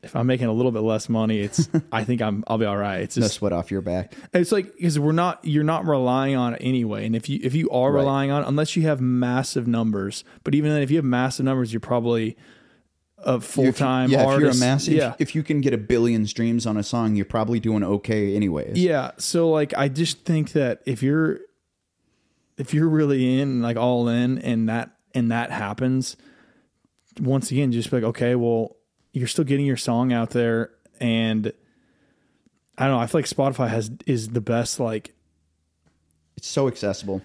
[0.06, 2.78] if I'm making a little bit less money, it's I think I'm I'll be all
[2.78, 3.00] right.
[3.02, 4.14] It's no just sweat off your back.
[4.34, 7.54] it's like because we're not you're not relying on it anyway and if you if
[7.54, 8.00] you are Right.
[8.02, 11.46] relying on it, unless you have massive numbers but even then if you have massive
[11.46, 12.38] numbers you're probably
[13.20, 16.28] a full-time yeah, artist if you're a massive, yeah if you can get a billion
[16.28, 18.78] streams on a song, you're probably doing okay anyways.
[18.78, 21.40] yeah so like i just think that if you're
[22.58, 26.16] if you're really in like all in and that and that happens
[27.20, 28.75] once again just be like okay well
[29.20, 31.52] you're still getting your song out there and
[32.78, 35.14] i don't know i feel like spotify has is the best like
[36.38, 37.22] It's so accessible.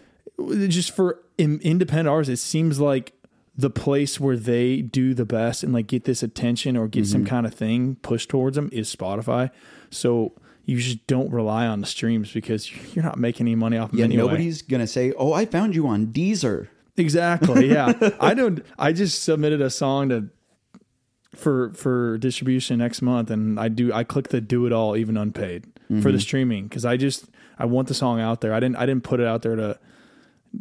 [0.69, 3.13] just for in, independent artists, it seems like
[3.57, 7.13] the place where they do the best and like get this attention or get Mm-hmm.
[7.13, 9.51] some kind of thing pushed towards them is Spotify.
[9.91, 10.33] So
[10.65, 13.99] you just don't rely on the streams because you're not making any money off of
[13.99, 14.23] Yeah, anyway.
[14.23, 17.71] nobody's gonna say, "Oh, I found you on Deezer." Exactly.
[17.71, 17.93] Yeah.
[18.21, 20.29] I don't I just submitted a song to
[21.35, 25.17] for for distribution next month and I do I click the do it all even
[25.17, 26.13] unpaid for Mm-hmm.
[26.13, 27.27] the streaming cuz I just
[27.59, 28.53] I want the song out there.
[28.55, 29.79] I didn't I didn't put it out there to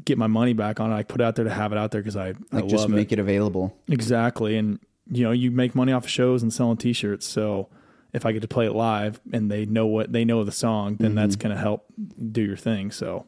[0.05, 0.95] get my money back on it.
[0.95, 2.89] I put it out there to have it out there cuz I I just love
[2.91, 3.17] make it.
[3.17, 3.75] it available.
[3.87, 4.57] Exactly.
[4.57, 4.79] And
[5.11, 7.25] you know, you make money off of shows and selling t-shirts.
[7.25, 7.69] So
[8.13, 10.97] if I get to play it live and they know what they know the song,
[10.99, 11.47] then that's Mm-hmm.
[11.47, 11.85] going to help
[12.31, 12.91] do your thing.
[12.91, 13.25] So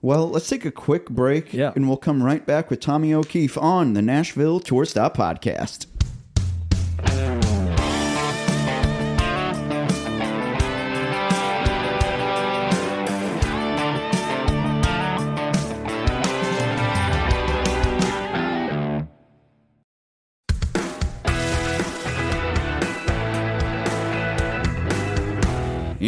[0.00, 1.72] Well, let's take a quick break, Yeah.
[1.76, 5.86] and we'll come right back with Tommy O'Keeffe on the Nashville Tour Stop Podcast.
[7.02, 7.31] Bye.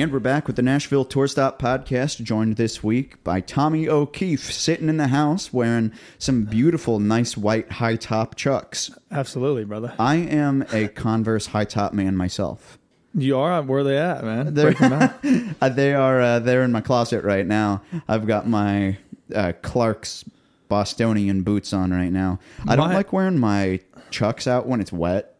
[0.04, 4.52] And we're back with the Nashville Tour Stop podcast, joined this week by Tommy O'Keeffe,
[4.52, 8.90] sitting in the house wearing some beautiful, nice white high top chucks.
[9.10, 9.94] absolutely, brother.
[9.98, 12.76] I am a Converse high top man myself.
[13.14, 14.52] You are where are they at, man?
[14.52, 14.74] They're-.
[15.62, 17.80] Uh, they are uh, they're in my closet right now.
[18.06, 18.98] I've got my
[19.34, 20.22] uh, Clark's
[20.68, 22.40] Bostonian boots on right now.
[22.68, 25.33] I don't My- like wearing my chucks out when it's wet.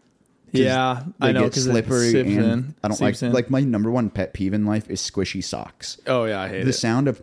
[0.62, 3.33] Yeah, I know slippery, sips and in, I don't like in.
[3.33, 5.99] like my number one pet peeve in life is squishy socks.
[6.07, 6.75] Oh yeah, I hate The it.
[6.75, 7.23] sound of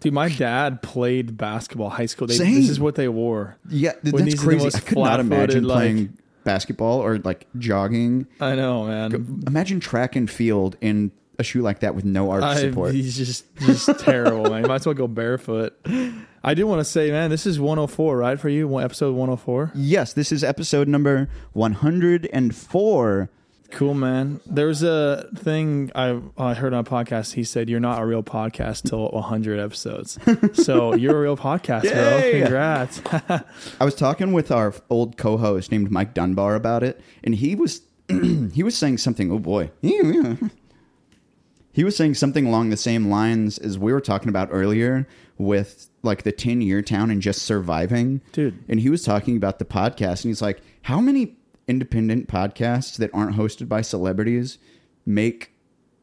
[0.00, 2.26] Dude, my dad played basketball high school.
[2.26, 2.54] They, Same.
[2.56, 3.56] this is what they wore.
[3.68, 4.76] Yeah, th- that's these are the crazy.
[4.76, 8.26] I could not imagine like- playing basketball or like jogging.
[8.40, 9.44] I know, man.
[9.46, 12.94] Imagine track and field in a shoe like that with no arch I, support.
[12.94, 14.62] he's just just terrible, man.
[14.62, 15.76] You might as well go barefoot.
[16.44, 18.40] I do want to say, man, this is 104, right?
[18.40, 19.72] For you, episode 104.
[19.74, 23.30] Yes, this is episode number 104.
[23.72, 24.40] Cool, man.
[24.44, 27.32] There's a thing I I heard on a podcast.
[27.32, 30.18] He said you're not a real podcast till 100 episodes.
[30.52, 32.40] so you're a real podcast, bro.
[32.42, 33.00] Congrats.
[33.80, 37.80] I was talking with our old co-host named Mike Dunbar about it, and he was
[38.52, 39.32] he was saying something.
[39.32, 39.70] Oh boy,
[41.72, 45.06] he was saying something along the same lines as we were talking about earlier
[45.38, 48.20] with like the 10 year town and just surviving.
[48.32, 48.62] Dude.
[48.68, 53.10] And he was talking about the podcast, and he's like, how many independent podcasts that
[53.14, 54.58] aren't hosted by celebrities
[55.06, 55.52] make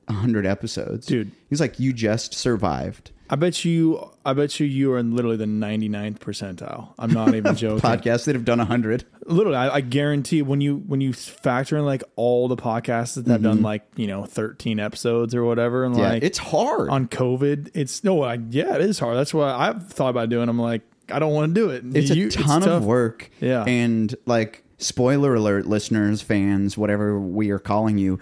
[0.06, 1.06] 100 episodes?
[1.06, 1.32] Dude.
[1.50, 3.12] He's like, you just survived.
[3.30, 4.10] I bet you.
[4.26, 4.66] I bet you.
[4.66, 6.94] You are in literally the 99th percentile.
[6.98, 7.80] I'm not even joking.
[7.80, 9.06] Podcasts that have done 100.
[9.28, 13.28] literally I, I guarantee when you when you factor in like all the podcasts that
[13.28, 16.04] have done like you know 13 episodes or whatever and Mm-hmm.
[16.04, 16.90] Yeah, like it's hard.
[16.90, 20.50] on covid it's no I, yeah it is hard that's why i've thought about doing
[20.50, 21.84] i'm like I don't want to do it.
[21.96, 22.70] it's You- a ton tough.
[22.70, 23.32] of work.
[23.42, 23.64] Yeah.
[23.66, 28.20] And like spoiler alert, listeners, fans, whatever we are calling you,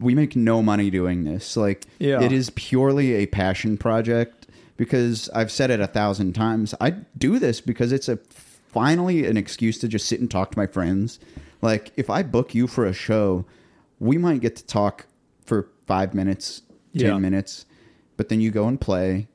[0.00, 1.56] we make no money doing this.
[1.56, 2.20] Like Yeah.
[2.22, 4.35] it is purely a passion project
[4.76, 6.74] because I've said it a thousand times.
[6.80, 10.58] I do this because it's a finally an excuse to just sit and talk to
[10.58, 11.18] my friends.
[11.62, 13.44] Like if I book you for a show,
[13.98, 15.06] we might get to talk
[15.44, 16.62] for five minutes,
[16.96, 17.18] ten Yeah.
[17.18, 17.64] minutes,
[18.16, 19.28] but then you go and play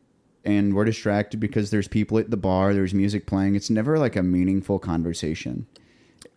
[0.43, 3.55] and we're distracted because there's people at the bar, there's music playing.
[3.55, 5.65] It's never like a meaningful conversation.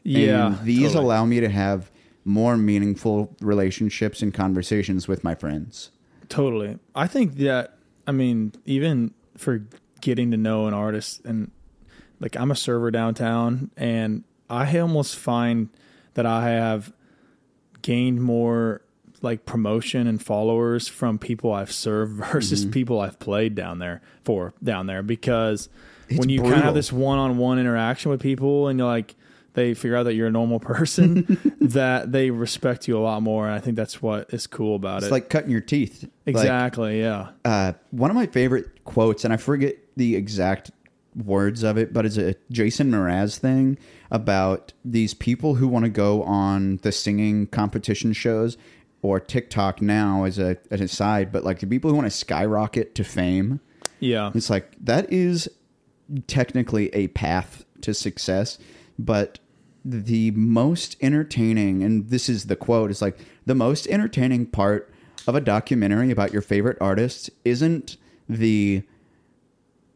[0.03, 1.05] Yeah, And these totally.
[1.05, 1.91] allow me to have
[2.27, 5.91] more meaningful relationships and conversations with my friends.
[6.29, 6.79] Totally.
[6.95, 9.67] I think that I mean, even for
[10.01, 11.51] getting to know an artist and
[12.21, 15.69] like I'm a server downtown and I almost find
[16.15, 16.93] that I have
[17.83, 18.83] gained more
[19.23, 22.71] like promotion and followers from people I've served versus Mm-hmm.
[22.73, 25.69] people I've played down there for down there because
[26.09, 29.15] It's when you kind of have this one-on-one interaction with people and you're like
[29.55, 33.47] they figure out that you're a normal person that they respect you a lot more
[33.47, 35.07] and I think that's what is cool about It's it.
[35.07, 36.03] It's like cutting your teeth.
[36.27, 37.01] Like, Exactly.
[37.01, 37.31] yeah.
[37.45, 40.71] uh, one of my favorite quotes, and I forget the exact
[41.15, 43.79] words of it, but it's a Jason Mraz thing
[44.11, 48.57] about these people who want to go on the singing competition shows
[49.03, 52.11] or TikTok now as a as a side, but like the people who want to
[52.11, 53.61] skyrocket to fame.
[54.01, 54.33] Yeah.
[54.35, 55.49] It's like that is
[56.27, 58.59] technically a path to success,
[58.99, 59.39] but
[59.85, 64.91] the most entertaining, and this is the quote, it's like the most entertaining part
[65.27, 67.97] of a documentary about your favorite artist isn't
[68.29, 68.83] the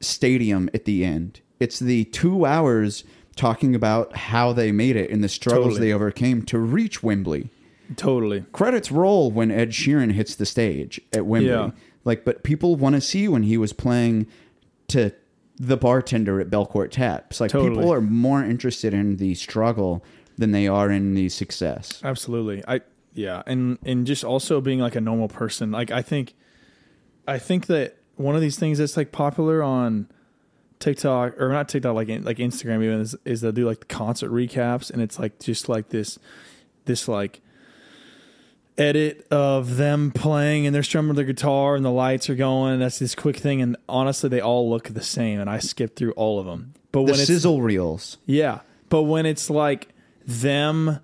[0.00, 1.40] stadium at the end.
[1.58, 5.88] It's the two hours talking about how they made it and the struggles Totally.
[5.88, 7.50] they overcame to reach Wembley
[7.96, 8.44] Totally.
[8.52, 11.50] credits roll when Ed Sheeran hits the stage at Wembley.
[11.50, 11.70] Yeah.
[12.04, 14.26] Like, but people want to see when he was playing
[14.88, 15.12] to
[15.58, 17.40] the bartender at Belcourt Taps.
[17.40, 17.76] Like, Totally.
[17.76, 20.04] people are more interested in the struggle
[20.36, 22.00] than they are in the success.
[22.04, 22.62] Absolutely.
[22.66, 22.80] I
[23.14, 25.72] yeah, and and just also being like a normal person.
[25.72, 26.34] Like I think
[27.26, 30.08] I think that one of these things that's like popular on
[30.78, 34.30] TikTok or not TikTok like in, like Instagram even is, is they'll do like concert
[34.30, 36.18] recaps and it's like just like this
[36.84, 37.40] this like
[38.78, 42.78] edit of them playing and they're strumming their guitar and the lights are going.
[42.78, 46.12] That's this quick thing and honestly they all look the same and I skipped through
[46.12, 46.74] all of them.
[46.92, 48.16] But The when it's sizzle reels.
[48.24, 49.88] yeah, but when it's like
[50.26, 51.00] them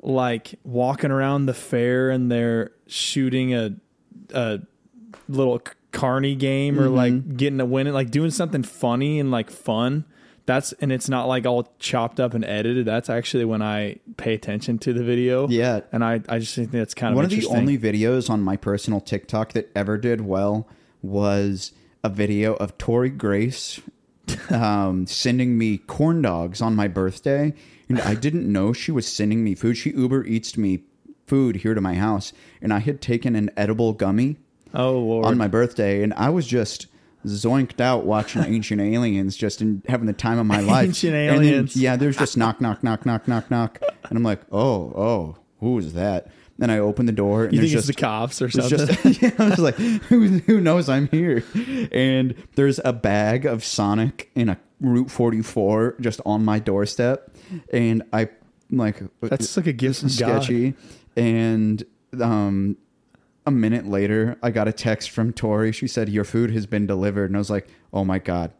[0.00, 3.74] like walking around the fair and they're shooting a
[4.32, 4.60] a
[5.28, 5.62] little
[5.92, 7.36] carny game or like mm-hmm.
[7.36, 10.04] getting a win like doing something funny and like fun
[10.46, 14.34] that's and it's not like all chopped up and edited that's actually when i pay
[14.34, 15.80] attention to the video Yeah.
[15.92, 18.56] and i i just think that's kind of One of the only videos on my
[18.56, 20.68] personal TikTok that ever did well
[21.02, 23.80] was a video of Tori Grace
[24.50, 27.54] um, sending me corn dogs on my birthday.
[27.88, 29.76] And I didn't know she was sending me food.
[29.76, 30.84] She Uber Eats me
[31.26, 32.32] food here to my house.
[32.62, 34.36] And I had taken an edible gummy
[34.74, 36.02] oh lord on my birthday.
[36.02, 36.86] And I was just
[37.26, 40.88] zoinked out watching Ancient Aliens, just in, having the time of my life.
[40.88, 41.76] Ancient And then, Aliens.
[41.76, 43.80] yeah, there's just knock, knock, knock, knock, knock, knock.
[44.08, 46.28] And I'm like, oh, oh, who is that?
[46.56, 48.78] Then I open the door and you there's think it's just the cops or something
[49.02, 51.42] just yeah, I was like, who, who knows I'm here?
[51.90, 57.34] And there's a bag of Sonic in a Route 44 just on my doorstep,
[57.72, 58.28] and I
[58.70, 60.42] like That's like a gift is God.
[60.42, 60.74] sketchy.
[61.16, 61.82] And
[62.20, 62.76] um,
[63.46, 65.72] a minute later, I got a text from Tori.
[65.72, 68.52] She said, "Your food has been delivered," and I was like, "Oh my god."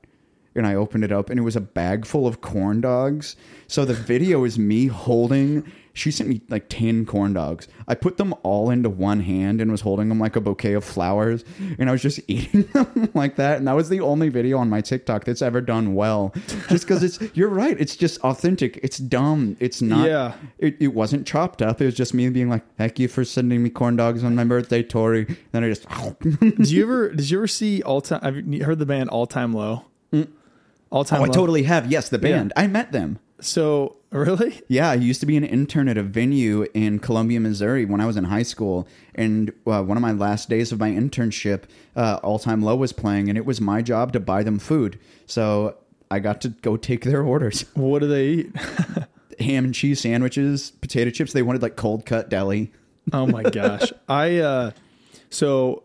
[0.55, 3.35] And I opened it up, and it was a bag full of corn dogs.
[3.67, 5.65] So the video is me holding.
[5.95, 7.69] She sent me like ten corn dogs.
[7.89, 10.85] I put them all into one hand and was holding them like a bouquet of
[10.85, 11.45] flowers,
[11.79, 13.59] and I was just eating them like that.
[13.59, 16.35] And that was the only video on my TikTok that's ever done well,
[16.69, 17.19] just because it's.
[17.35, 17.81] You're right.
[17.81, 18.79] It's just authentic.
[18.83, 19.57] It's dumb.
[19.61, 20.07] It's not.
[20.07, 20.35] Yeah.
[20.59, 21.81] It, it wasn't chopped up.
[21.81, 24.45] It was just me being like, "Thank you for sending me corn dogs on my
[24.45, 25.87] birthday, Tori." And Then I just.
[26.41, 29.27] did you ever did you ever see all time have you heard the band all
[29.27, 30.29] time low mm.
[30.91, 31.91] all time Oh, I totally have.
[31.91, 32.53] Yes, the band.
[32.57, 33.19] I met them.
[33.41, 37.85] so really Yeah, I used to be an intern at a venue in Columbia, Missouri
[37.85, 38.87] when I was in high school.
[39.15, 41.65] And uh, one of my last days of my internship,
[41.97, 44.99] uh, All Time Low was playing, and it was my job to buy them food.
[45.27, 45.77] So
[46.11, 48.57] I got to go take their orders what do they eat
[49.41, 51.33] ham and cheese sandwiches, potato chips.
[51.33, 52.73] They wanted like cold cut deli.
[53.13, 53.93] Oh my gosh.
[54.09, 54.71] I uh
[55.31, 55.83] so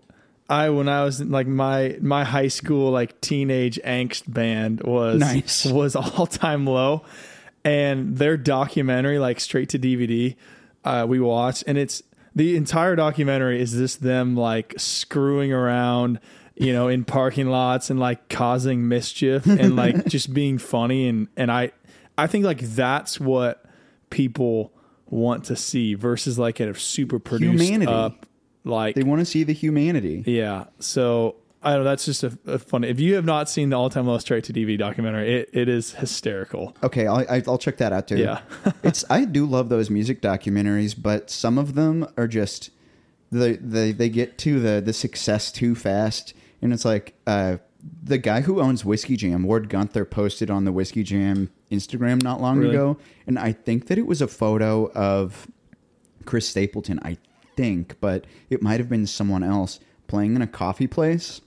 [0.50, 5.20] I when I was in, like my my high school like teenage angst band was
[5.20, 5.66] Nice.
[5.66, 7.04] was all time low
[7.64, 10.36] and their documentary like straight to DVD
[10.86, 12.02] uh we watched and it's
[12.36, 16.20] the entire documentary is just them like screwing around
[16.60, 21.30] you know, in parking lots and like causing mischief and like just being funny and
[21.38, 21.72] and I
[22.18, 23.64] I think like that's what
[24.10, 24.74] people
[25.06, 27.90] want to see versus like a super produced Humanity.
[27.92, 28.26] up
[28.66, 30.24] like They want to see the humanity.
[30.28, 30.66] yeah.
[30.80, 31.90] So I don't know.
[31.90, 32.84] That's just a, a fun.
[32.86, 35.68] If you have not seen the All Time Low Straight to DVD documentary, it, it
[35.70, 36.76] is hysterical.
[36.84, 38.18] Okay, I'll, I- I'll check that out too.
[38.18, 38.42] Yeah.
[38.84, 42.70] it's I do love those music documentaries, but some of them are just
[43.32, 47.58] they they they get to the the success too fast, and it's like uh,
[48.04, 52.40] the guy who owns Whiskey Jam, Ward Guenther, posted on the Whiskey Jam Instagram not
[52.42, 52.74] long Really?
[52.74, 52.98] ago,
[53.28, 55.48] and I think that it was a photo of
[56.26, 57.18] Chris Stapleton, I
[57.58, 61.42] think, but it might have been someone else playing in a coffee place.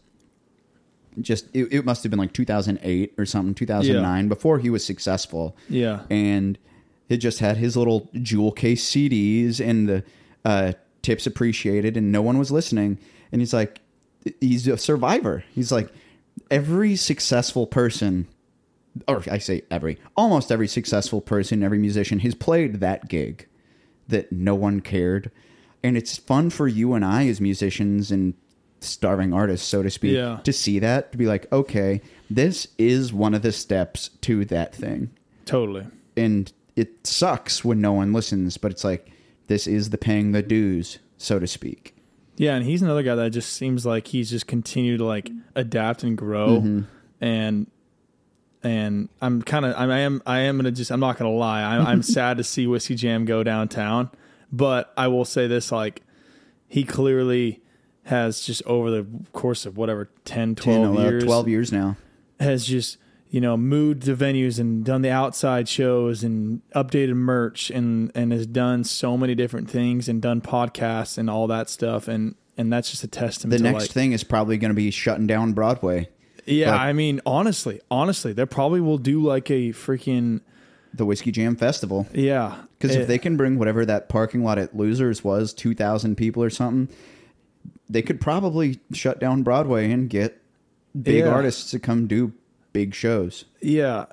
[1.21, 5.57] Just it, it must have been like 2008 or something, 2009, before he was successful
[5.69, 6.03] Yeah.
[6.11, 6.59] and
[7.09, 10.05] it just had his little jewel case CDs and the
[10.45, 12.99] uh, tips appreciated, and no one was listening.
[13.31, 13.81] And he's like,
[14.41, 15.45] he's a survivor.
[15.55, 15.91] He's like,
[16.51, 18.29] every successful person,
[19.07, 23.47] or I say every, almost every successful person, every musician has played that gig
[24.09, 25.31] that no one cared.
[25.85, 28.35] And it's fun for you and I as musicians and
[28.85, 30.41] starving artists, so to speak, Yeah.
[30.45, 34.74] to see that, to be like, okay, this is one of the steps to that
[34.74, 35.11] thing
[35.45, 35.87] Totally.
[36.16, 39.11] and it sucks when no one listens, but it's like
[39.49, 41.95] this is the paying the dues, so to speak.
[42.37, 46.03] Yeah, and he's another guy that just seems like he's just continued to like adapt
[46.03, 46.80] and grow, Mm-hmm.
[47.20, 47.66] and
[48.62, 51.87] and I'm kind of I am I am gonna just I'm not gonna lie I'm,
[51.87, 54.11] I'm sad to see Whiskey Jam go downtown,
[54.51, 56.03] but I will say this like
[56.68, 57.61] he clearly
[58.05, 61.96] has just over the course of whatever 10, 12 10, 11, years 12 years now.
[62.40, 62.98] has just
[63.30, 68.32] you know moved the venues and done the outside shows and updated merch and and
[68.32, 72.70] has done so many different things and done podcasts and all that stuff and and
[72.72, 75.26] that's just a testament The to next like thing is probably going to be shutting
[75.26, 76.09] down Broadway,
[76.44, 80.40] yeah like- i mean honestly honestly they probably will do like a freaking
[80.94, 82.07] the Whiskey Jam Festival.
[82.12, 86.16] yeah Because Eh, if they can bring whatever that parking lot at Losers was, 2,000
[86.16, 86.94] people or something,
[87.89, 90.41] they could probably shut down Broadway and get
[91.01, 91.28] big Yeah.
[91.30, 92.33] artists to come do
[92.72, 93.45] big shows.
[93.61, 94.07] yeah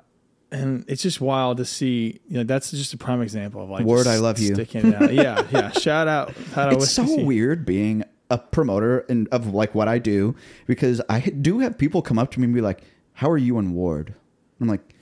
[0.52, 3.84] and it's just wild to see you know that's just a prime example of like
[3.84, 4.54] Word, I love you.
[4.54, 5.12] sticking out.
[5.14, 9.74] yeah yeah shout out shout out it's so weird being a promoter and of like
[9.74, 10.34] what I do
[10.66, 12.82] because I do have people come up to me and be like,
[13.14, 14.14] "How are you and Ward?"
[14.60, 14.94] I'm like,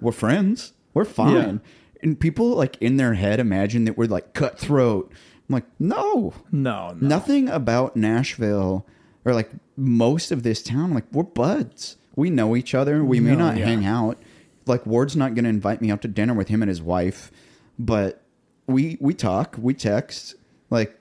[0.00, 0.72] "We're friends.
[0.94, 1.60] We're fine."
[2.02, 5.12] And people like in their head imagine that we're like cutthroat.
[5.48, 8.86] I'm like, "No, no, no nothing about Nashville
[9.24, 10.92] or like most of this town.
[10.92, 11.96] Like we're buds.
[12.16, 13.04] We know each other.
[13.04, 13.66] We may No, not yeah.
[13.66, 14.18] hang out.
[14.66, 17.30] Like Ward's not going to invite me out to dinner with him and his wife,
[17.78, 18.22] but
[18.66, 20.34] we we talk, we text.
[20.68, 20.98] Like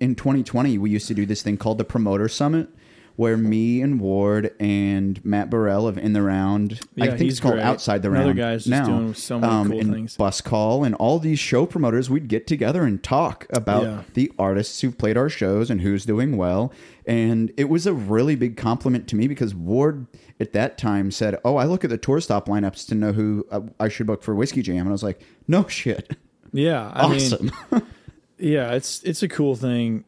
[0.00, 2.68] in 2020, we used to do this thing called the Promoter Summit.
[3.18, 7.40] Where me and Ward and Matt Burrell of In the Round, I think he's it's
[7.40, 7.64] called great.
[7.64, 10.16] Outside the Another Round guy's just now, doing so many um, cool and things.
[10.16, 14.02] Bus Call and all these show promoters, we'd get together and talk about Yeah.
[14.14, 16.72] the artists who've played our shows and who's doing well.
[17.06, 20.06] And it was a really big compliment to me because Ward
[20.38, 23.44] at that time said, "Oh, I look at the tour stop lineups to know who
[23.50, 26.16] uh, I should book for Whiskey Jam," and I was like, "No shit,
[26.52, 27.50] yeah I mean, awesome."
[28.40, 30.04] Yeah, it's it's a cool thing,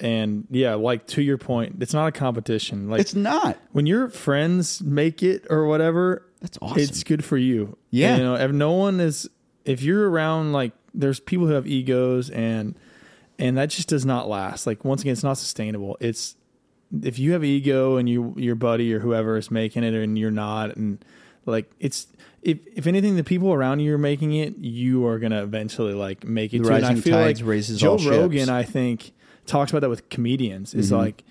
[0.00, 2.88] and yeah, like to your point, it's not a competition.
[2.88, 3.58] Like it's not.
[3.72, 6.78] when your friends make it or whatever, That's awesome.
[6.78, 7.76] it's good for you.
[7.90, 8.16] Yeah.
[8.16, 9.28] you know, if no one is,
[9.64, 12.76] if you're around, like there's people who have egos, and
[13.38, 14.66] and that just does not last.
[14.66, 15.96] Like once again, it's not sustainable.
[16.00, 16.36] It's
[17.02, 20.30] if you have ego and you your buddy or whoever is making it and you're
[20.30, 21.04] not, and
[21.46, 22.06] like it's.
[22.40, 26.24] If, if anything, the people around you are making it, you are gonna eventually like
[26.24, 26.58] make it.
[26.62, 26.74] The too.
[26.74, 28.16] And I rising feel tides like raises Joe all ships.
[28.16, 29.10] Rogan, I think,
[29.48, 30.74] talks about that with comedians.
[30.74, 30.96] Is Mm-hmm.
[31.00, 31.24] like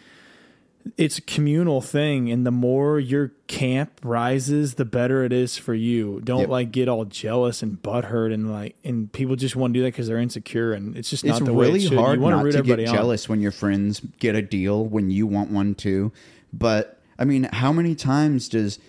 [0.96, 5.74] it's a communal thing, and the more your camp rises, the better it is for
[5.74, 6.22] you.
[6.24, 6.50] Don't Yep.
[6.50, 9.90] like get all jealous and butthurt, and like and people just want to do that
[9.90, 11.98] because they're insecure, and it's just not it's the way really it should.
[11.98, 12.96] hard you want not root to get everybody on.
[12.96, 16.12] jealous when your friends get a deal when you want one too.
[16.54, 18.80] But I mean, how many times does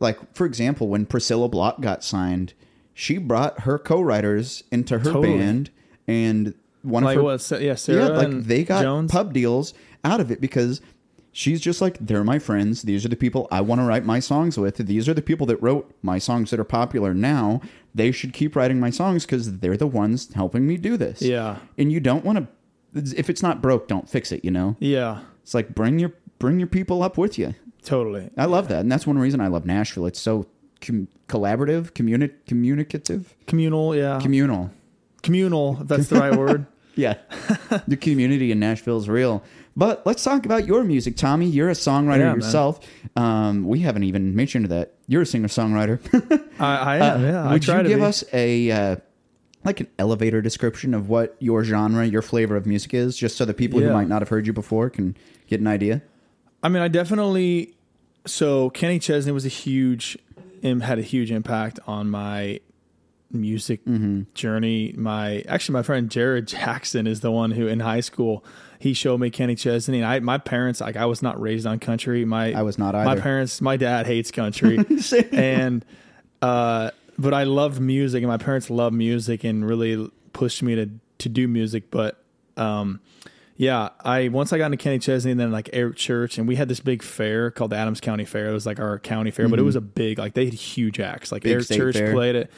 [0.00, 2.54] like for example, when Priscilla Block got signed,
[2.94, 5.36] she brought her co-writers into her Totally.
[5.38, 5.70] band
[6.08, 6.54] and
[6.84, 7.60] one Like of her what?
[7.60, 9.10] Yeah, Sarah yeah, like they got Jones.
[9.10, 9.74] pub deals
[10.04, 10.80] out of it because
[11.32, 12.82] she's just like they're my friends.
[12.82, 14.76] These are the people I want to write my songs with.
[14.76, 17.60] These are the people that wrote my songs that are popular now.
[17.94, 21.22] They should keep writing my songs because they're the ones helping me do this.
[21.22, 22.48] Yeah, and you don't want to.
[23.18, 24.44] If it's not broke, don't fix it.
[24.44, 27.54] You know, yeah, it's like bring your bring your people up with you.
[27.82, 28.30] totally.
[28.36, 30.06] I love that, and that's one reason I love Nashville.
[30.06, 30.46] It's so
[30.80, 34.70] com- collaborative, communi- communicative, Communal, yeah, communal.
[35.22, 35.78] communal.
[35.80, 36.66] If that's the right word.
[36.96, 37.14] Yeah.
[37.88, 39.42] the community in Nashville is real.
[39.76, 41.46] But let's talk about your music, Tommy.
[41.46, 42.80] You're a songwriter Yeah, yourself.
[43.16, 44.94] Um, we haven't even mentioned that.
[45.08, 45.98] You're a singer songwriter.
[46.60, 47.22] I, I am.
[47.22, 48.04] yeah, I Uh, Would try you to give be.
[48.04, 48.96] us a uh,
[49.64, 53.44] like an elevator description of what your genre, your flavor of music is, just so
[53.44, 55.16] the people who might not have heard you before can
[55.48, 56.02] get an idea?
[56.62, 57.74] I mean, I definitely.
[58.26, 60.16] So Kenny Chesney was a huge,
[60.62, 62.60] had a huge impact on my
[63.30, 64.22] music Mm-hmm.
[64.34, 64.94] journey.
[64.96, 68.44] My actually, my friend Jared Jackson is the one who in high school
[68.78, 69.98] he showed me Kenny Chesney.
[69.98, 72.24] And I, my parents, like, I was not raised on country.
[72.26, 73.04] My I was not either.
[73.06, 74.78] My parents, my dad hates country,
[75.32, 75.84] and
[76.42, 80.90] uh, but I loved music, and my parents loved music and really pushed me to
[81.18, 81.90] to do music.
[81.90, 82.22] But
[82.56, 83.00] um,
[83.56, 86.56] yeah, I once I got into Kenny Chesney and then like Eric Church, and we
[86.56, 88.50] had this big fair called the Adams County Fair.
[88.50, 91.00] It was like our county fair, but it was a big like they had huge
[91.00, 91.32] acts.
[91.32, 91.48] Like Mm-hmm.
[91.48, 92.12] Big Eric state Church fair.
[92.12, 92.50] played it.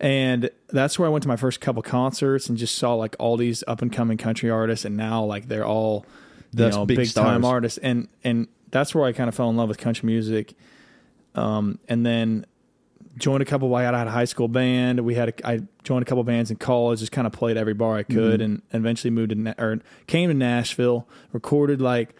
[0.00, 3.36] And that's where I went to my first couple concerts and just saw like all
[3.36, 6.06] these up and coming country artists, and now like they're all
[6.52, 9.56] you know big big time artists, and and that's where I kind of fell in
[9.56, 10.54] love with country music.
[11.34, 12.46] Um, and then
[13.16, 13.74] joined a couple.
[13.74, 15.00] I had a high school band.
[15.00, 17.00] We had a, I joined a couple bands in college.
[17.00, 20.34] Just kind of played every bar I could, and eventually moved to or came to
[20.34, 21.06] Nashville.
[21.32, 22.14] Recorded like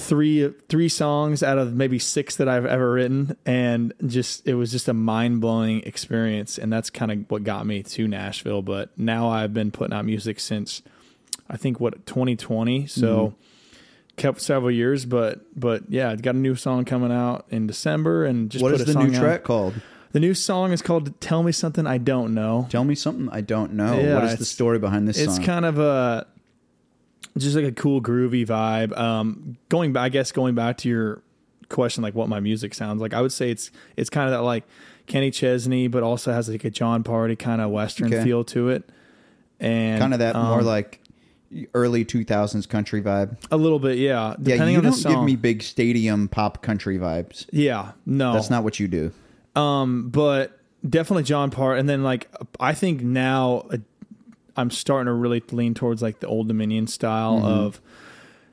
[0.00, 4.70] three three songs out of maybe six that I've ever written, and just it was
[4.72, 6.58] just a mind blowing experience.
[6.58, 8.62] And that's kind of what got me to Nashville.
[8.62, 10.82] But now I've been putting out music since
[11.48, 12.86] I think what 2020.
[12.86, 13.06] So.
[13.28, 13.36] Mm-hmm.
[14.16, 18.26] Kept several years, but but yeah, I got a new song coming out in December,
[18.26, 19.20] and just What put is a the new song out.
[19.22, 19.74] track called?
[20.12, 23.40] The new song is called "Tell Me Something I Don't Know." Tell me something I
[23.40, 23.98] don't know.
[23.98, 25.44] Yeah, what is the story behind this It's song?
[25.46, 26.26] kind of a
[27.38, 28.96] just like a cool groovy vibe.
[28.98, 31.22] Um, going back, I guess going back to your
[31.68, 34.42] question, like what my music sounds like, I would say it's it's kind of that
[34.42, 34.64] like
[35.06, 38.22] Kenny Chesney, but also has like a Jon Pardi kind of western Okay.
[38.24, 38.88] feel to it,
[39.58, 41.00] and kind of that more um, like
[41.74, 43.36] early 2000s country vibe.
[43.50, 44.30] a little bit, yeah.
[44.38, 47.46] Yeah, Depending you on the don't song, give me big stadium pop country vibes.
[47.52, 49.12] yeah, no, That's not what you do.
[49.56, 53.78] Um, but definitely John Part, and then like I think now uh,
[54.60, 57.46] I'm starting to really lean towards like the Old Dominion style Mm-hmm.
[57.46, 57.80] of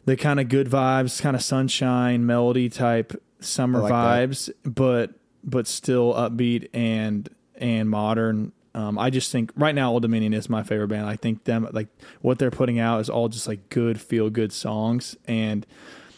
[0.05, 4.29] the kind of good vibes, kind of sunshine melody type summer like that.
[4.29, 5.11] vibes, but
[5.43, 8.51] but still upbeat and and modern.
[8.73, 11.07] Um, I just think right now Old Dominion is my favorite band.
[11.07, 11.87] I think them like
[12.21, 15.65] what they're putting out is all just like good feel good songs and.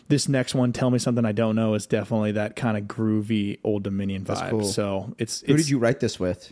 [0.08, 3.60] This next one, "Tell Me Something I Don't Know," is definitely that kind of groovy
[3.64, 4.50] Old Dominion vibe.
[4.50, 4.64] cool.
[4.64, 6.52] So it's, Who did you write this with?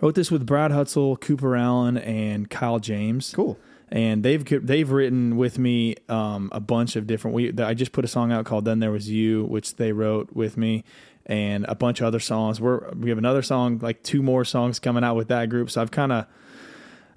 [0.00, 3.32] I wrote this with Brad Hutzel, Cooper Alan, and Kyle James.
[3.34, 3.58] Cool.
[3.90, 7.34] And they've they've written with me um, a bunch of different.
[7.34, 10.34] We I just put a song out called "Then There Was You," which they wrote
[10.34, 10.84] with me,
[11.24, 12.60] and a bunch of other songs.
[12.60, 15.70] We're we have another song, like two more songs coming out with that group.
[15.70, 16.26] So I've kind of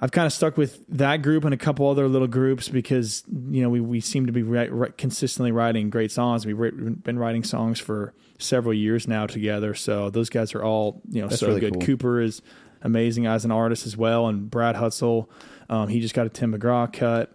[0.03, 3.61] I've kind of stuck with that group and a couple other little groups because you
[3.61, 6.43] know we, we seem to be write, write, consistently writing great songs.
[6.45, 9.75] We've writ- been writing songs for several years now together.
[9.75, 11.73] So those guys are all you know That's so really good.
[11.73, 11.81] cool.
[11.83, 12.41] Cooper is
[12.81, 15.27] amazing as an artist as well, and Brad Hutzel,
[15.69, 17.31] um, he just got a Tim McGraw cut,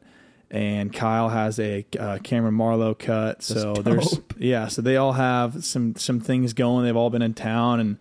[0.50, 3.44] and Kyle has a uh, Cameron Marlowe cut.
[3.44, 6.84] so there's yeah, so they all have some some things going.
[6.84, 7.98] They've all been in town and.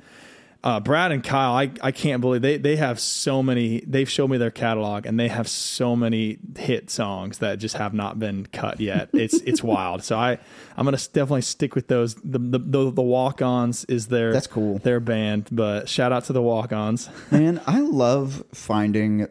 [0.66, 3.82] Uh, Brad and Kyle, I, I can't believe they, they have so many.
[3.82, 7.94] They've showed me their catalog, and they have so many hit songs that just have
[7.94, 9.10] not been cut yet.
[9.14, 10.04] It's it's wild.
[10.04, 10.40] So I
[10.76, 12.16] I'm gonna definitely stick with those.
[12.16, 14.80] The the, the, the Walk Ons is their That's cool.
[14.80, 17.10] their band, but shout out to the Walk Ons.
[17.32, 19.28] Man, I love finding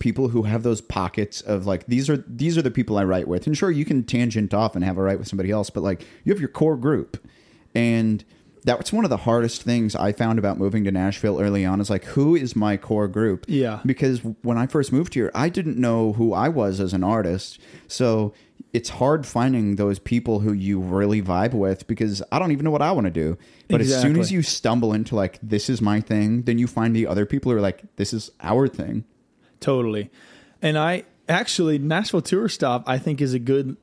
[0.00, 3.26] people who have those pockets of like these are these are the people I write
[3.26, 3.46] with.
[3.46, 6.06] And sure, you can tangent off and have a write with somebody else, but like
[6.24, 7.26] you have your core group.
[7.74, 8.22] And
[8.64, 11.90] that's one of the hardest things I found about moving to Nashville early on is
[11.90, 13.44] like who is my core group?
[13.46, 13.80] Yeah.
[13.84, 17.60] Because when I first moved here, I didn't know who I was as an artist.
[17.88, 18.32] So
[18.72, 22.70] it's hard finding those people who you really vibe with because I don't even know
[22.70, 23.36] what I want to do.
[23.68, 26.96] But as soon as you stumble into like this is my thing, then you find
[26.96, 29.04] the other people who are like this is our thing.
[29.60, 30.10] Totally.
[30.62, 33.76] And I actually Nashville Tour Stop I think is a good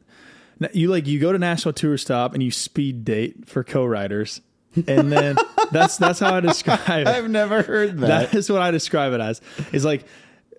[0.74, 4.42] you like you go to Nashville Tour Stop and you speed date for co-writers.
[4.88, 5.38] And then
[5.72, 7.07] that's that's how I describe it.
[7.07, 8.32] I've never heard that.
[8.32, 9.41] that is what I describe it as.
[9.72, 10.05] Is like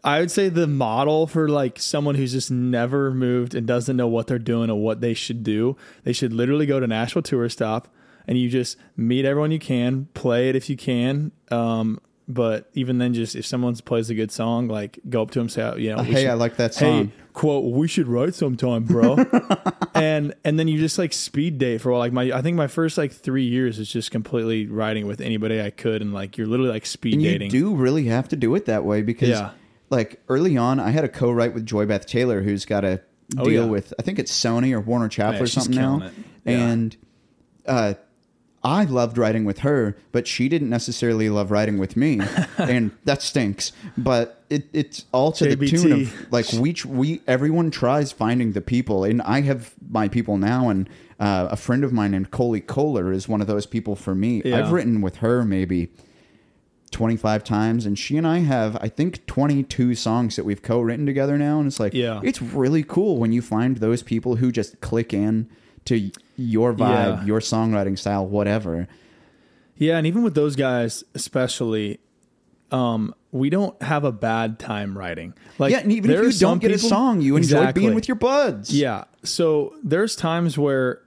[0.04, 4.08] I would say the model for like someone who's just never moved and doesn't know
[4.08, 5.76] what they're doing or what they should do.
[6.04, 7.88] They should literally go to Nashville Tour Stop
[8.26, 11.32] and you just meet everyone you can, play it if you can.
[11.50, 12.00] Um,
[12.32, 15.48] but even then, just if someone plays a good song, like go up to them,
[15.48, 17.06] say, you know, hey, should- I like that song.
[17.06, 19.16] Hey, quote, we should write sometime, bro.
[19.94, 22.00] and and then you just like speed date for a while.
[22.00, 25.60] like my I think my first like three years is just completely writing with anybody
[25.60, 27.50] I could and like you're literally like speed and you dating.
[27.50, 29.50] do really have to do it that way because Yeah.
[29.90, 33.00] like early on, I had a co-write with Joy Beth Taylor, who's got a
[33.38, 33.70] Oh, deal yeah.
[33.70, 36.10] with I think it's Sony or Warner Chappell Yeah, or something now.
[36.44, 36.94] And
[37.66, 37.94] uh,
[38.64, 42.20] I loved writing with her, but she didn't necessarily love writing with me,
[42.58, 43.72] and that stinks.
[43.98, 48.60] But it, it's all to the tune of like we we everyone tries finding the
[48.60, 50.88] people, and I have my people now, and
[51.18, 54.42] uh, a friend of mine named Coley Kohler is one of those people for me.
[54.44, 54.58] Yeah.
[54.58, 55.90] I've written with her maybe
[56.92, 61.38] 25 times and she and I have I think 22 songs that we've co-written together
[61.38, 62.20] now and it's like Yeah.
[62.22, 65.48] it's really cool when you find those people who just click in
[65.86, 67.24] to your vibe, Yeah.
[67.24, 68.88] your songwriting style, whatever.
[69.76, 71.98] Yeah, and even with those guys, especially,
[72.70, 75.34] um, we don't have a bad time writing.
[75.58, 77.82] Like, yeah, and even if you don't get a song, you enjoy Exactly.
[77.82, 78.72] being with your buds.
[78.74, 79.04] Yeah.
[79.24, 81.00] So there's times where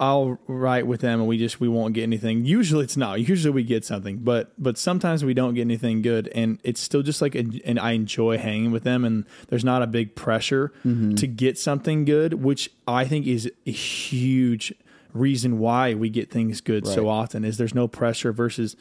[0.00, 2.44] I'll write with them and we just we won't get anything.
[2.44, 3.20] Usually it's not.
[3.28, 7.02] Usually we get something, but but sometimes we don't get anything good, and it's still
[7.02, 10.72] just like a, and I enjoy hanging with them, and there's not a big pressure
[10.86, 11.14] Mm-hmm.
[11.16, 14.72] to get something good, which I think is a huge
[15.12, 17.44] reason why we get things good so often.
[17.44, 18.76] Is there's no pressure versus,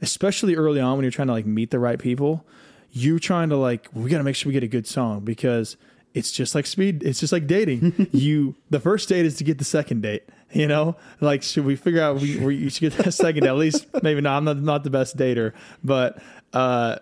[0.00, 2.46] especially early on when you're trying to like meet the right people,
[2.90, 5.76] you trying to like we got to make sure we get a good song because
[6.14, 9.58] it's just like speed it's just like dating you the first date is to get
[9.58, 13.04] the second date you know like should we figure out we, we you should get
[13.04, 13.48] that second date?
[13.48, 15.52] at least maybe not i'm not, not the best dater
[15.82, 16.96] but uh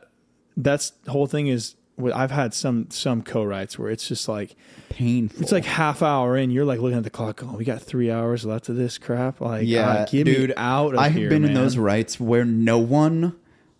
[0.57, 1.77] that's the whole thing is
[2.15, 4.57] i've had some some co-writes where it's just like
[4.89, 5.43] Painful.
[5.43, 8.11] it's like half hour in you're like looking at the clock oh we got three
[8.11, 11.55] hours left of this crap like yeah, uh, dude, out I have here been in
[11.55, 13.37] those writes where no one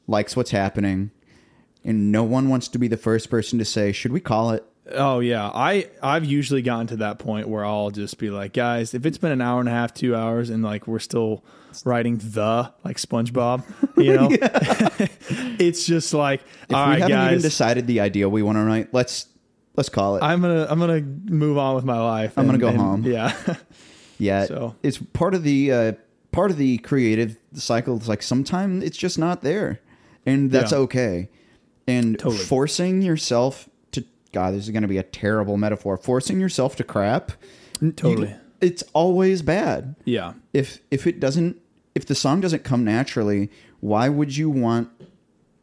[0.07, 1.11] likes what's happening
[1.85, 4.65] and no one wants to be the first person to say, "Should we call it?"
[4.91, 8.95] Oh yeah, I I've usually gotten to that point where I'll just be like, guys,
[8.95, 11.45] if it's been an hour and a half, two hours, and like we're still
[11.85, 13.63] writing the like SpongeBob,
[13.97, 14.29] you know,
[15.59, 18.59] it's just like, If all we right, haven't even guys, decided the idea we want
[18.59, 19.29] to write, let's
[19.77, 20.23] let's call it.
[20.23, 22.37] I'm gonna I'm gonna move on with my life.
[22.37, 23.03] I'm gonna go and- home.
[23.07, 23.35] Yeah,
[24.19, 25.93] Yeah, So- it's part of the uh,
[26.33, 27.97] part of the creative cycle.
[27.97, 29.81] It's like sometimes it's just not there,
[30.27, 30.79] and that's Yeah.
[30.79, 31.29] okay.
[31.87, 32.45] And Totally.
[32.45, 33.69] forcing yourself
[34.33, 35.97] God, this is going to be a terrible metaphor.
[35.97, 37.33] Forcing yourself to crap,
[37.79, 38.35] mm, you- Totally.
[38.61, 39.95] it's always bad.
[40.05, 41.59] yeah, If if it doesn't,
[41.95, 44.89] if the song doesn't come naturally, why would you want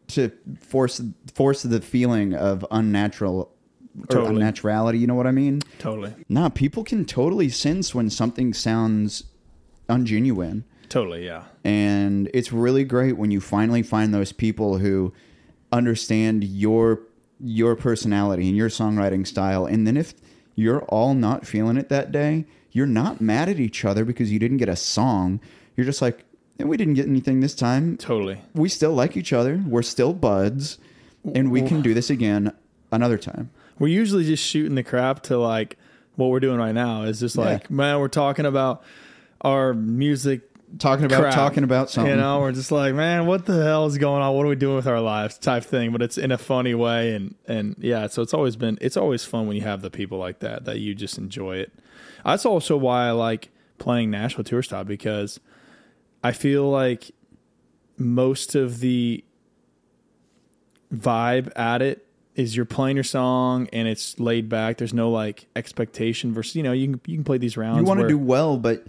[0.10, 1.02] to force
[1.34, 3.52] force the feeling of unnatural
[4.02, 4.36] or Totally.
[4.42, 5.00] unnaturality?
[5.00, 5.62] You know what I mean?
[5.80, 9.24] totally, Nah, people can totally sense when something sounds
[9.88, 10.64] ungenuine.
[10.90, 15.14] totally, yeah, And it's really great when you finally find those people who
[15.72, 17.02] understand your
[17.40, 19.66] your personality and your songwriting style.
[19.66, 20.14] And then if
[20.56, 24.40] you're all not feeling it that day, you're not mad at each other because you
[24.40, 25.40] didn't get a song.
[25.76, 26.26] You're just like,
[26.60, 27.98] "Eh, we didn't get anything this time.
[27.98, 28.42] totally.
[28.54, 29.64] We still like each other.
[29.66, 30.78] We're still buds.
[31.34, 32.54] And we can do this again
[32.92, 33.50] another time.
[33.78, 35.78] We're usually just shooting the crap to like
[36.16, 38.84] what we're doing right now is just like, man, we're talking about
[39.42, 41.34] our music Talking about crap.
[41.34, 42.12] talking about something.
[42.12, 44.36] You know, we're just like, man, what the hell is going on?
[44.36, 45.38] What are we doing with our lives?
[45.38, 48.78] Type thing, but it's in a funny way, and and yeah, so it's always been
[48.80, 51.74] it's always fun when you have the people like that that you just enjoy it.
[52.24, 53.50] That's also why I like
[53.80, 55.40] playing Nashville tour stop because
[56.24, 57.12] I feel like
[57.98, 59.24] most of the
[60.94, 62.06] vibe at it
[62.36, 64.78] is you're playing your song and it's laid back.
[64.78, 67.80] There's no like expectation versus you know you can you can play these rounds.
[67.80, 68.86] you want to do well, but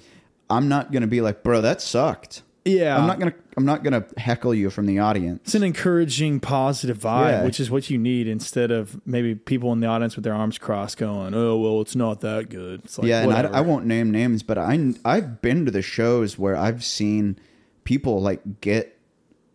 [0.50, 2.42] I'm not going to be like, bro, that sucked.
[2.64, 2.96] yeah.
[2.98, 5.40] I'm not gonna I'm not gonna heckle you from the audience.
[5.44, 7.44] it's an encouraging, positive vibe, Yeah.
[7.44, 10.58] which is what you need instead of maybe people in the audience with their arms
[10.58, 13.32] crossed going, "Oh, well, it's not that good." It's like, yeah, and.
[13.32, 17.38] I, I won't name names, but I I've been to the shows where I've seen
[17.84, 18.98] people like get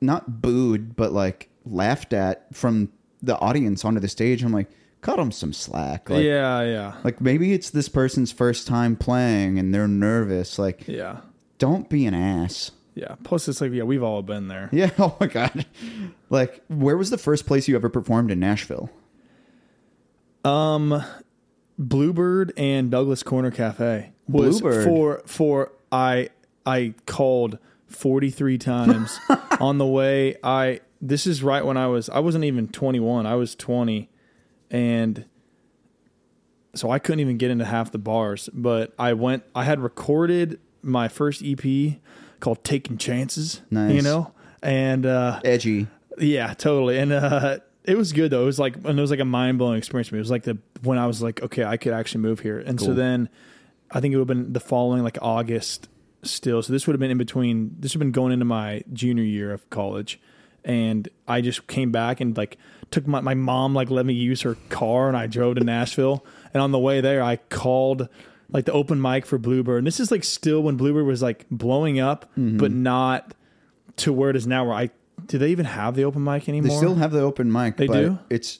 [0.02, 2.90] not booed, but like laughed at from
[3.22, 4.44] the audience onto the stage.
[4.44, 4.70] I'm like,
[5.06, 6.10] cut them some slack.
[6.10, 10.58] Like, yeah, yeah, like maybe it's this person's first time playing and they're nervous.
[10.58, 11.20] Like, yeah,
[11.60, 12.72] don't be an ass.
[12.96, 13.16] yeah.
[13.24, 14.70] Plus, it's like, yeah, we've all been there.
[14.72, 14.90] Yeah.
[15.00, 15.66] Oh my god.
[16.30, 18.90] Like, where was the first place you ever performed in Nashville?
[20.44, 21.04] Um,
[21.78, 24.86] Bluebird and Douglas Corner Cafe was Bluebird.
[24.86, 26.30] for for I
[26.66, 29.20] I called 43 times
[29.60, 33.36] on the way I this is right when I was I wasn't even 21 I
[33.36, 34.10] was 20
[34.76, 35.26] and
[36.74, 40.60] so I couldn't even get into half the bars but I went I had recorded
[40.82, 41.96] my first EP
[42.40, 43.94] called Taking Chances Nice.
[43.94, 45.88] you know and uh Edgy.
[46.18, 46.98] yeah, totally.
[47.00, 48.42] And uh it was good though.
[48.42, 50.20] It was like and it was like a mind blowing experience for me.
[50.20, 52.60] It was like the when I was like, okay, I could actually move here.
[52.60, 53.30] And so then
[53.92, 55.88] I think it would have been the following like August
[56.24, 56.62] still.
[56.64, 59.24] So this would have been in between this would have been going into my junior
[59.24, 60.20] year of college.
[60.66, 62.58] And I just came back and like
[62.92, 66.26] took my my mom like let me use her car and I drove to Nashville
[66.54, 68.10] and on the way there I called
[68.52, 71.46] like the open mic for Bluebird and this is like still when Bluebird was like
[71.50, 72.58] blowing up Mm-hmm.
[72.58, 73.34] but not
[73.98, 74.90] to where it is now where I
[75.28, 76.70] do they even have the open mic anymore?
[76.72, 77.78] They still have the open mic.
[77.78, 78.20] They but do?
[78.30, 78.60] It's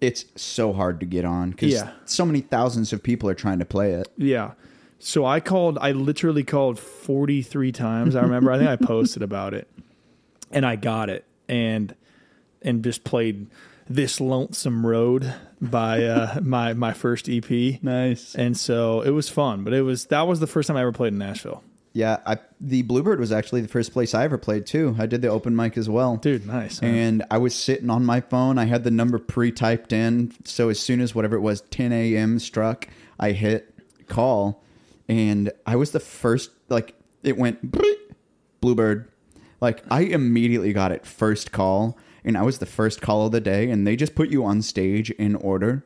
[0.00, 1.90] it's so hard to get on because Yeah.
[2.04, 4.08] so many thousands of people are trying to play it.
[4.16, 4.52] Yeah.
[4.98, 8.14] So I called, I literally called 43 times.
[8.16, 9.68] I remember, I think I posted about it
[10.50, 11.94] and I got it and,
[12.62, 13.48] and just played
[13.88, 17.82] this lonesome road by, uh, my, my first EP.
[17.82, 18.34] Nice.
[18.34, 20.92] And so it was fun, but it was, that was the first time I ever
[20.92, 21.62] played in Nashville.
[21.92, 24.94] Yeah, I, the Bluebird was actually the first place I ever played too.
[24.98, 26.16] I did the open mic as well.
[26.16, 26.78] Dude, nice.
[26.78, 26.86] huh?
[26.86, 28.58] And I was sitting on my phone.
[28.58, 32.38] I had the number pre-typed in, so as soon as whatever it was, 10 a.m.
[32.38, 32.86] struck,
[33.18, 33.74] I hit
[34.06, 34.62] call,
[35.08, 36.50] and I was the first.
[36.68, 36.94] Like
[37.24, 37.58] it went
[38.60, 39.09] Bluebird.
[39.60, 43.40] Like I immediately got it first call, and I was the first call of the
[43.40, 45.84] day, and they just put you on stage in order.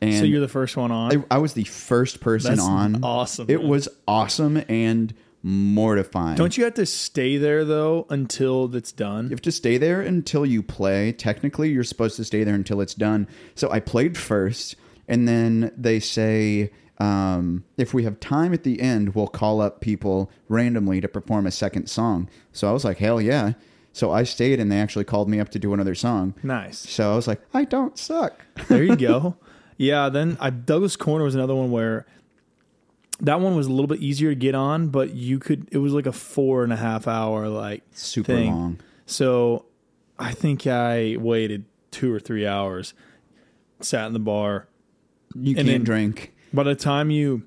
[0.00, 1.16] And so you're the first one on.
[1.30, 3.04] I, I was the first person That's on.
[3.04, 3.68] awesome, It man.
[3.68, 6.36] was awesome and mortifying.
[6.36, 9.24] Don't you have to stay there though until it's done?
[9.26, 11.12] You have to stay there until you play.
[11.12, 13.28] Technically, you're supposed to stay there until it's done.
[13.54, 16.72] So I played first, and then they say
[17.02, 21.46] um, if we have time at the end, we'll call up people randomly to perform
[21.46, 22.28] a second song.
[22.52, 23.54] So I was like, hell yeah.
[23.92, 26.34] So I stayed, and they actually called me up to do another song.
[26.42, 26.78] Nice.
[26.78, 28.40] So I was like, I don't suck.
[28.68, 29.36] There you go.
[29.76, 32.06] yeah, then I Douglas Corner was another one where
[33.20, 35.92] that one was a little bit easier to get on, but you could it was
[35.92, 38.50] like a four and a half hour like Super thing.
[38.50, 38.80] long.
[39.06, 39.66] So
[40.18, 42.94] I think I waited two or three hours,
[43.80, 44.68] sat in the bar.
[45.34, 46.32] You can't then- drink.
[46.52, 47.42] By the time you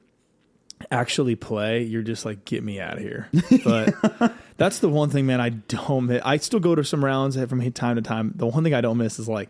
[0.92, 3.30] actually play, you're just like, get me out of here.
[3.64, 6.22] But that's the one thing, man, I don't miss.
[6.24, 8.34] I still go to some rounds from time to time.
[8.36, 9.50] The one thing I don't miss is like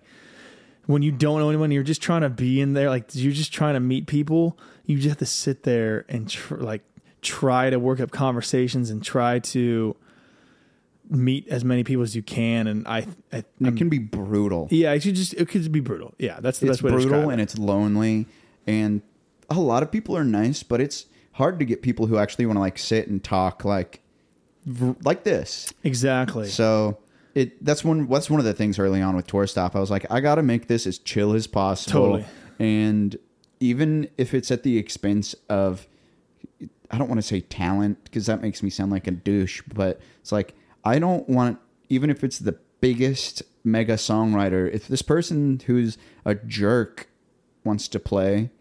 [0.86, 3.52] when you don't know anyone, you're just trying to be in there, like you're just
[3.54, 4.58] trying to meet people.
[4.86, 6.84] You just have to sit there and tr- like
[7.22, 9.96] try to work up conversations and try to
[11.10, 12.68] meet as many people as you can.
[12.68, 14.68] And I, I It can be brutal.
[14.72, 16.14] yeah, it should just it could be brutal.
[16.20, 17.34] Yeah, that's the it's best way to describe brutal it.
[17.34, 18.28] and it's lonely
[18.68, 19.02] and
[19.50, 22.56] a lot of people are nice but it's hard to get people who actually want
[22.56, 24.02] to like sit and talk like
[25.04, 26.48] like this exactly.
[26.48, 26.98] so
[27.36, 29.92] it that's one that's one of the things early on with tour stop i was
[29.92, 32.26] like i gotta make this as chill as possible Totally.
[32.60, 33.18] and
[33.60, 35.88] even if it's at the expense of
[36.92, 40.00] I don't want to say talent because that makes me sound like a douche, but
[40.22, 45.62] it's like I don't want even if it's the biggest mega songwriter, if this person
[45.66, 47.08] who's a jerk
[47.64, 48.52] wants to play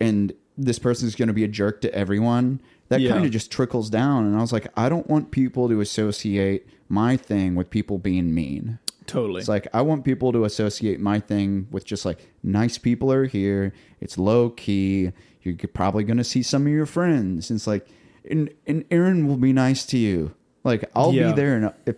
[0.00, 3.10] and this person's going to be a jerk to everyone, that Yeah.
[3.12, 6.66] kind of just trickles down and I was like I don't want people to associate
[6.88, 8.78] my thing with people being mean.
[9.06, 9.40] totally.
[9.40, 13.26] It's like I want people to associate my thing with just like nice people are
[13.26, 13.72] here.
[14.00, 15.12] It's low key.
[15.42, 17.50] You're probably going to see some of your friends.
[17.50, 17.86] And it's like,
[18.30, 20.32] and and Aaron will be nice to you.
[20.62, 21.30] Like I'll Yeah.
[21.30, 21.96] be there, and if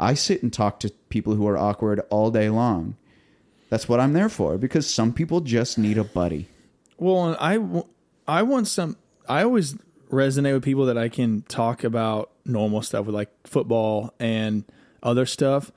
[0.00, 2.96] I sit and talk to people who are awkward all day long,
[3.70, 4.58] that's what I'm there for.
[4.58, 6.48] Because some people just need a buddy.
[6.98, 7.82] Well, I
[8.26, 8.96] I, want some.
[9.28, 9.74] I always
[10.10, 14.64] resonate with people that I can talk about normal stuff with, like football and
[15.02, 15.70] other stuff,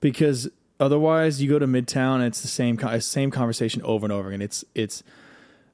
[0.00, 0.48] because
[0.80, 4.42] otherwise you go to Midtown and it's the same same conversation over and over again.
[4.42, 5.04] It's it's,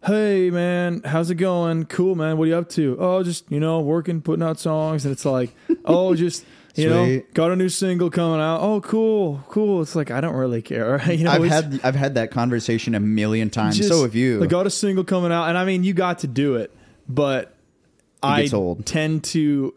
[0.04, 1.86] hey man, how's it going?
[1.86, 2.96] Cool man, what are you up to?
[3.00, 6.44] Oh, just you know, working, putting out songs, and it's like, oh, just.
[6.74, 8.60] You know, got a new single coming out.
[8.60, 9.82] Oh, cool, cool.
[9.82, 11.00] It's like I don't really care.
[11.12, 13.76] You know, I've had I've had that conversation a million times.
[13.76, 14.42] just- so have you.
[14.42, 16.70] I got a single coming out, and I mean, you got to do it,
[17.08, 17.54] but
[18.22, 18.86] I old.
[18.86, 19.74] tend to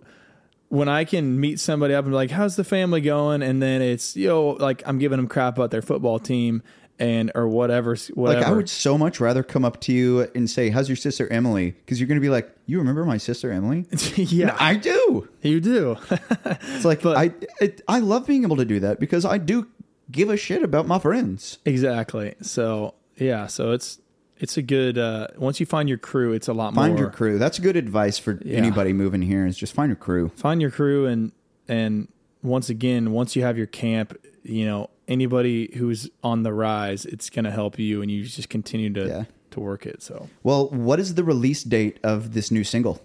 [0.69, 3.81] when I can meet somebody up and be like, "How's the family going?" and then
[3.81, 6.63] it's yo, like I'm giving them crap about their football team
[6.99, 8.39] and or whatever, whatever.
[8.41, 11.27] Like I would so much rather come up to you and say, "How's your sister
[11.31, 13.85] Emily?" Because you're going to be like, "You remember my sister Emily?"
[14.15, 15.27] yeah, I do.
[15.41, 15.97] you do.
[16.45, 19.67] It's like But- I it, I love being able to do that because I do
[20.11, 21.57] give a shit about my friends.
[21.65, 22.35] exactly.
[22.41, 23.99] So yeah, so it's
[24.37, 24.97] it's a good.
[24.97, 26.85] uh Once you find your crew, it's a lot Find more.
[26.87, 27.37] Find your crew.
[27.39, 28.57] That's good advice for Yeah.
[28.57, 29.45] anybody moving here.
[29.45, 30.29] Is just find your crew.
[30.35, 31.31] find your crew and
[31.67, 32.07] and
[32.43, 34.15] once again once you have your camp
[34.45, 38.49] you know anybody who's on the rise it's going to help you and you just
[38.49, 39.23] continue to Yeah.
[39.51, 43.01] to work it so Well, what is the release date of this new single?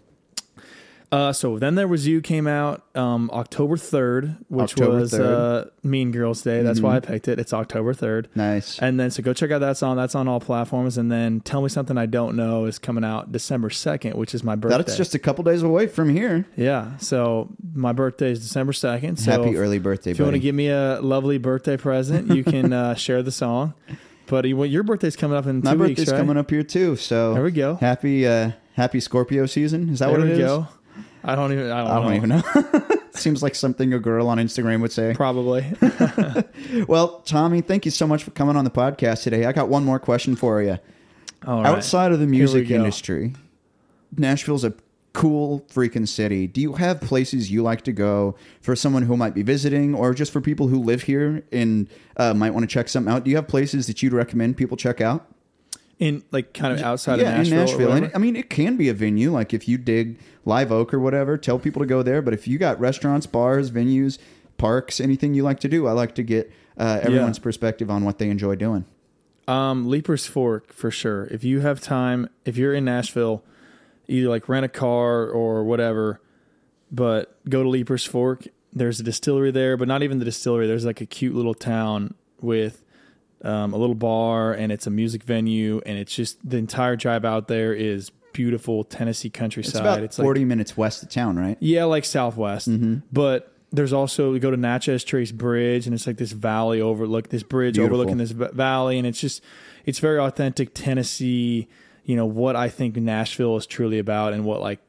[1.13, 5.67] Uh, so then there was you came out um, October third, which October was 3rd.
[5.67, 6.63] Uh, Mean Girls Day.
[6.63, 7.41] That's why I picked it.
[7.41, 8.29] It's October third.
[8.37, 8.79] Nice.
[8.79, 9.97] And then so go check out that song.
[9.97, 10.97] That's on all platforms.
[10.99, 14.45] And then Tell Me Something I Don't Know is coming out December second, which is
[14.45, 14.77] my birthday.
[14.79, 16.47] That's just a couple days away from here.
[16.57, 16.97] yeah.
[16.99, 19.17] So my birthday is December second.
[19.19, 22.45] So Happy early birthday, If you want to give me a lovely birthday present, you
[22.45, 23.75] can uh, share the song.
[24.27, 26.19] But well, your birthday's coming up in two My weeks, birthday's right?
[26.19, 26.95] coming up here too.
[26.95, 27.75] So There we go.
[27.75, 29.89] Happy uh, Happy Scorpio season.
[29.89, 30.47] Is that There what it we is?
[30.49, 30.69] go.
[31.23, 31.71] I don't even.
[31.71, 32.39] I don't, I don't know.
[32.43, 32.97] even know.
[33.13, 35.15] Seems like something a girl on Instagram would say.
[35.15, 35.65] Probably.
[36.87, 39.45] Well, Tommy, thank you so much for coming on the podcast today.
[39.45, 40.79] I got one more question for you.
[41.47, 41.67] All right.
[41.67, 43.35] Outside of the music industry,
[44.17, 44.73] Nashville's a
[45.13, 46.47] cool freaking city.
[46.47, 50.15] Do you have places you like to go for someone who might be visiting or
[50.15, 53.25] just for people who live here and uh, might want to check something out?
[53.25, 55.27] Do you have places that you'd recommend people check out?
[56.01, 57.61] In like kind of outside yeah, of Nashville.
[57.61, 57.93] in Nashville.
[57.93, 59.31] And, I mean, it can be a venue.
[59.31, 62.23] Like if you dig Live Oak or whatever, tell people to go there.
[62.23, 64.19] But if you got restaurants, bars, venues,
[64.57, 68.19] parks, anything you like to do, I like to get uh, everyone's perspective on what
[68.19, 68.87] they enjoy doing.
[69.47, 71.27] Um, Leiper's Fork for sure.
[71.31, 73.45] If you have time, if you're in Nashville,
[74.09, 76.21] either like rent a car or whatever,
[76.91, 78.47] but go to Leiper's Fork.
[78.73, 80.67] There's a distillery there, but not even the distillery.
[80.67, 82.83] There's like a cute little town with
[83.43, 87.25] um, a little bar, and it's a music venue, and it's just the entire drive
[87.25, 90.03] out there is beautiful Tennessee countryside.
[90.03, 91.57] It's about like 40 minutes west of town, right?
[91.61, 92.69] Yeah, like Southwest.
[92.69, 92.99] Mm-hmm.
[93.13, 97.29] But there's also we go to Natchez Trace Bridge, and it's like this valley overlook,
[97.29, 97.97] this bridge Beautiful.
[97.97, 99.43] overlooking this valley, and it's just
[99.87, 101.69] it's very authentic Tennessee.
[102.05, 104.81] You know what I think Nashville is truly about, and what like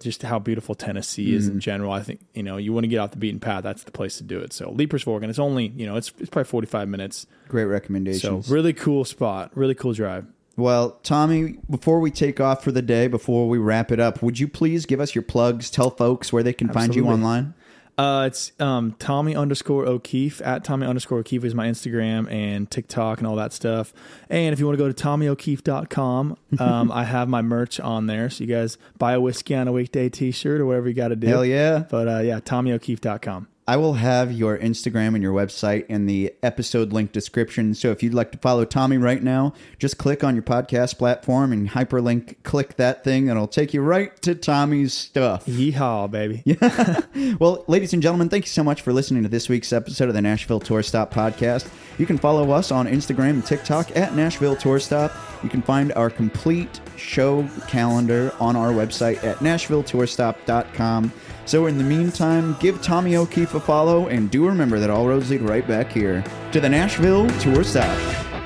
[0.00, 1.60] just how beautiful Tennessee is in mm.
[1.60, 1.92] general.
[1.92, 3.62] I think you know you want to get off the beaten path.
[3.62, 4.52] That's the place to do it.
[4.52, 7.26] So Leiper's Fork, and it's only you know it's it's probably 45 minutes.
[7.48, 8.42] Great recommendation.
[8.42, 10.26] So really cool spot, really cool drive.
[10.56, 14.38] well, Tommy, before we take off for the day, before we wrap it up, would
[14.38, 15.70] you please give us your plugs?
[15.70, 17.54] Tell folks where they can find you online.
[17.98, 23.18] Uh, it's um, Tommy underscore O'Keeffe at Tommy underscore O'Keeffe is my Instagram and TikTok
[23.18, 23.92] and all that stuff.
[24.30, 28.30] And if you want to go to TommyO'Keeffe.com, um, I have my merch on there.
[28.30, 31.16] So you guys buy a whiskey on a weekday t-shirt or whatever you got to
[31.16, 31.26] do.
[31.26, 31.84] Hell yeah.
[31.90, 33.48] But uh, yeah, TommyO'Keeffe.com.
[33.68, 37.74] I will have your Instagram and your website in the episode link description.
[37.74, 41.52] So if you'd like to follow Tommy right now, just click on your podcast platform
[41.52, 45.44] and hyperlink, click that thing, and it'll take you right to Tommy's stuff.
[45.44, 46.42] Yeehaw, baby.
[47.40, 50.14] Well, ladies and gentlemen, thank you so much for listening to this week's episode of
[50.14, 51.68] the Nashville Tour Stop podcast.
[51.98, 55.12] You can follow us on Instagram and TikTok at Nashville Tour Stop.
[55.42, 61.12] You can find our complete show calendar on our website at NashvilleTourStop.com.
[61.48, 65.30] So, in the meantime, give Tommy O'Keeffe a follow and do remember that all roads
[65.30, 66.22] lead right back here
[66.52, 68.37] to the Nashville Tour Stop.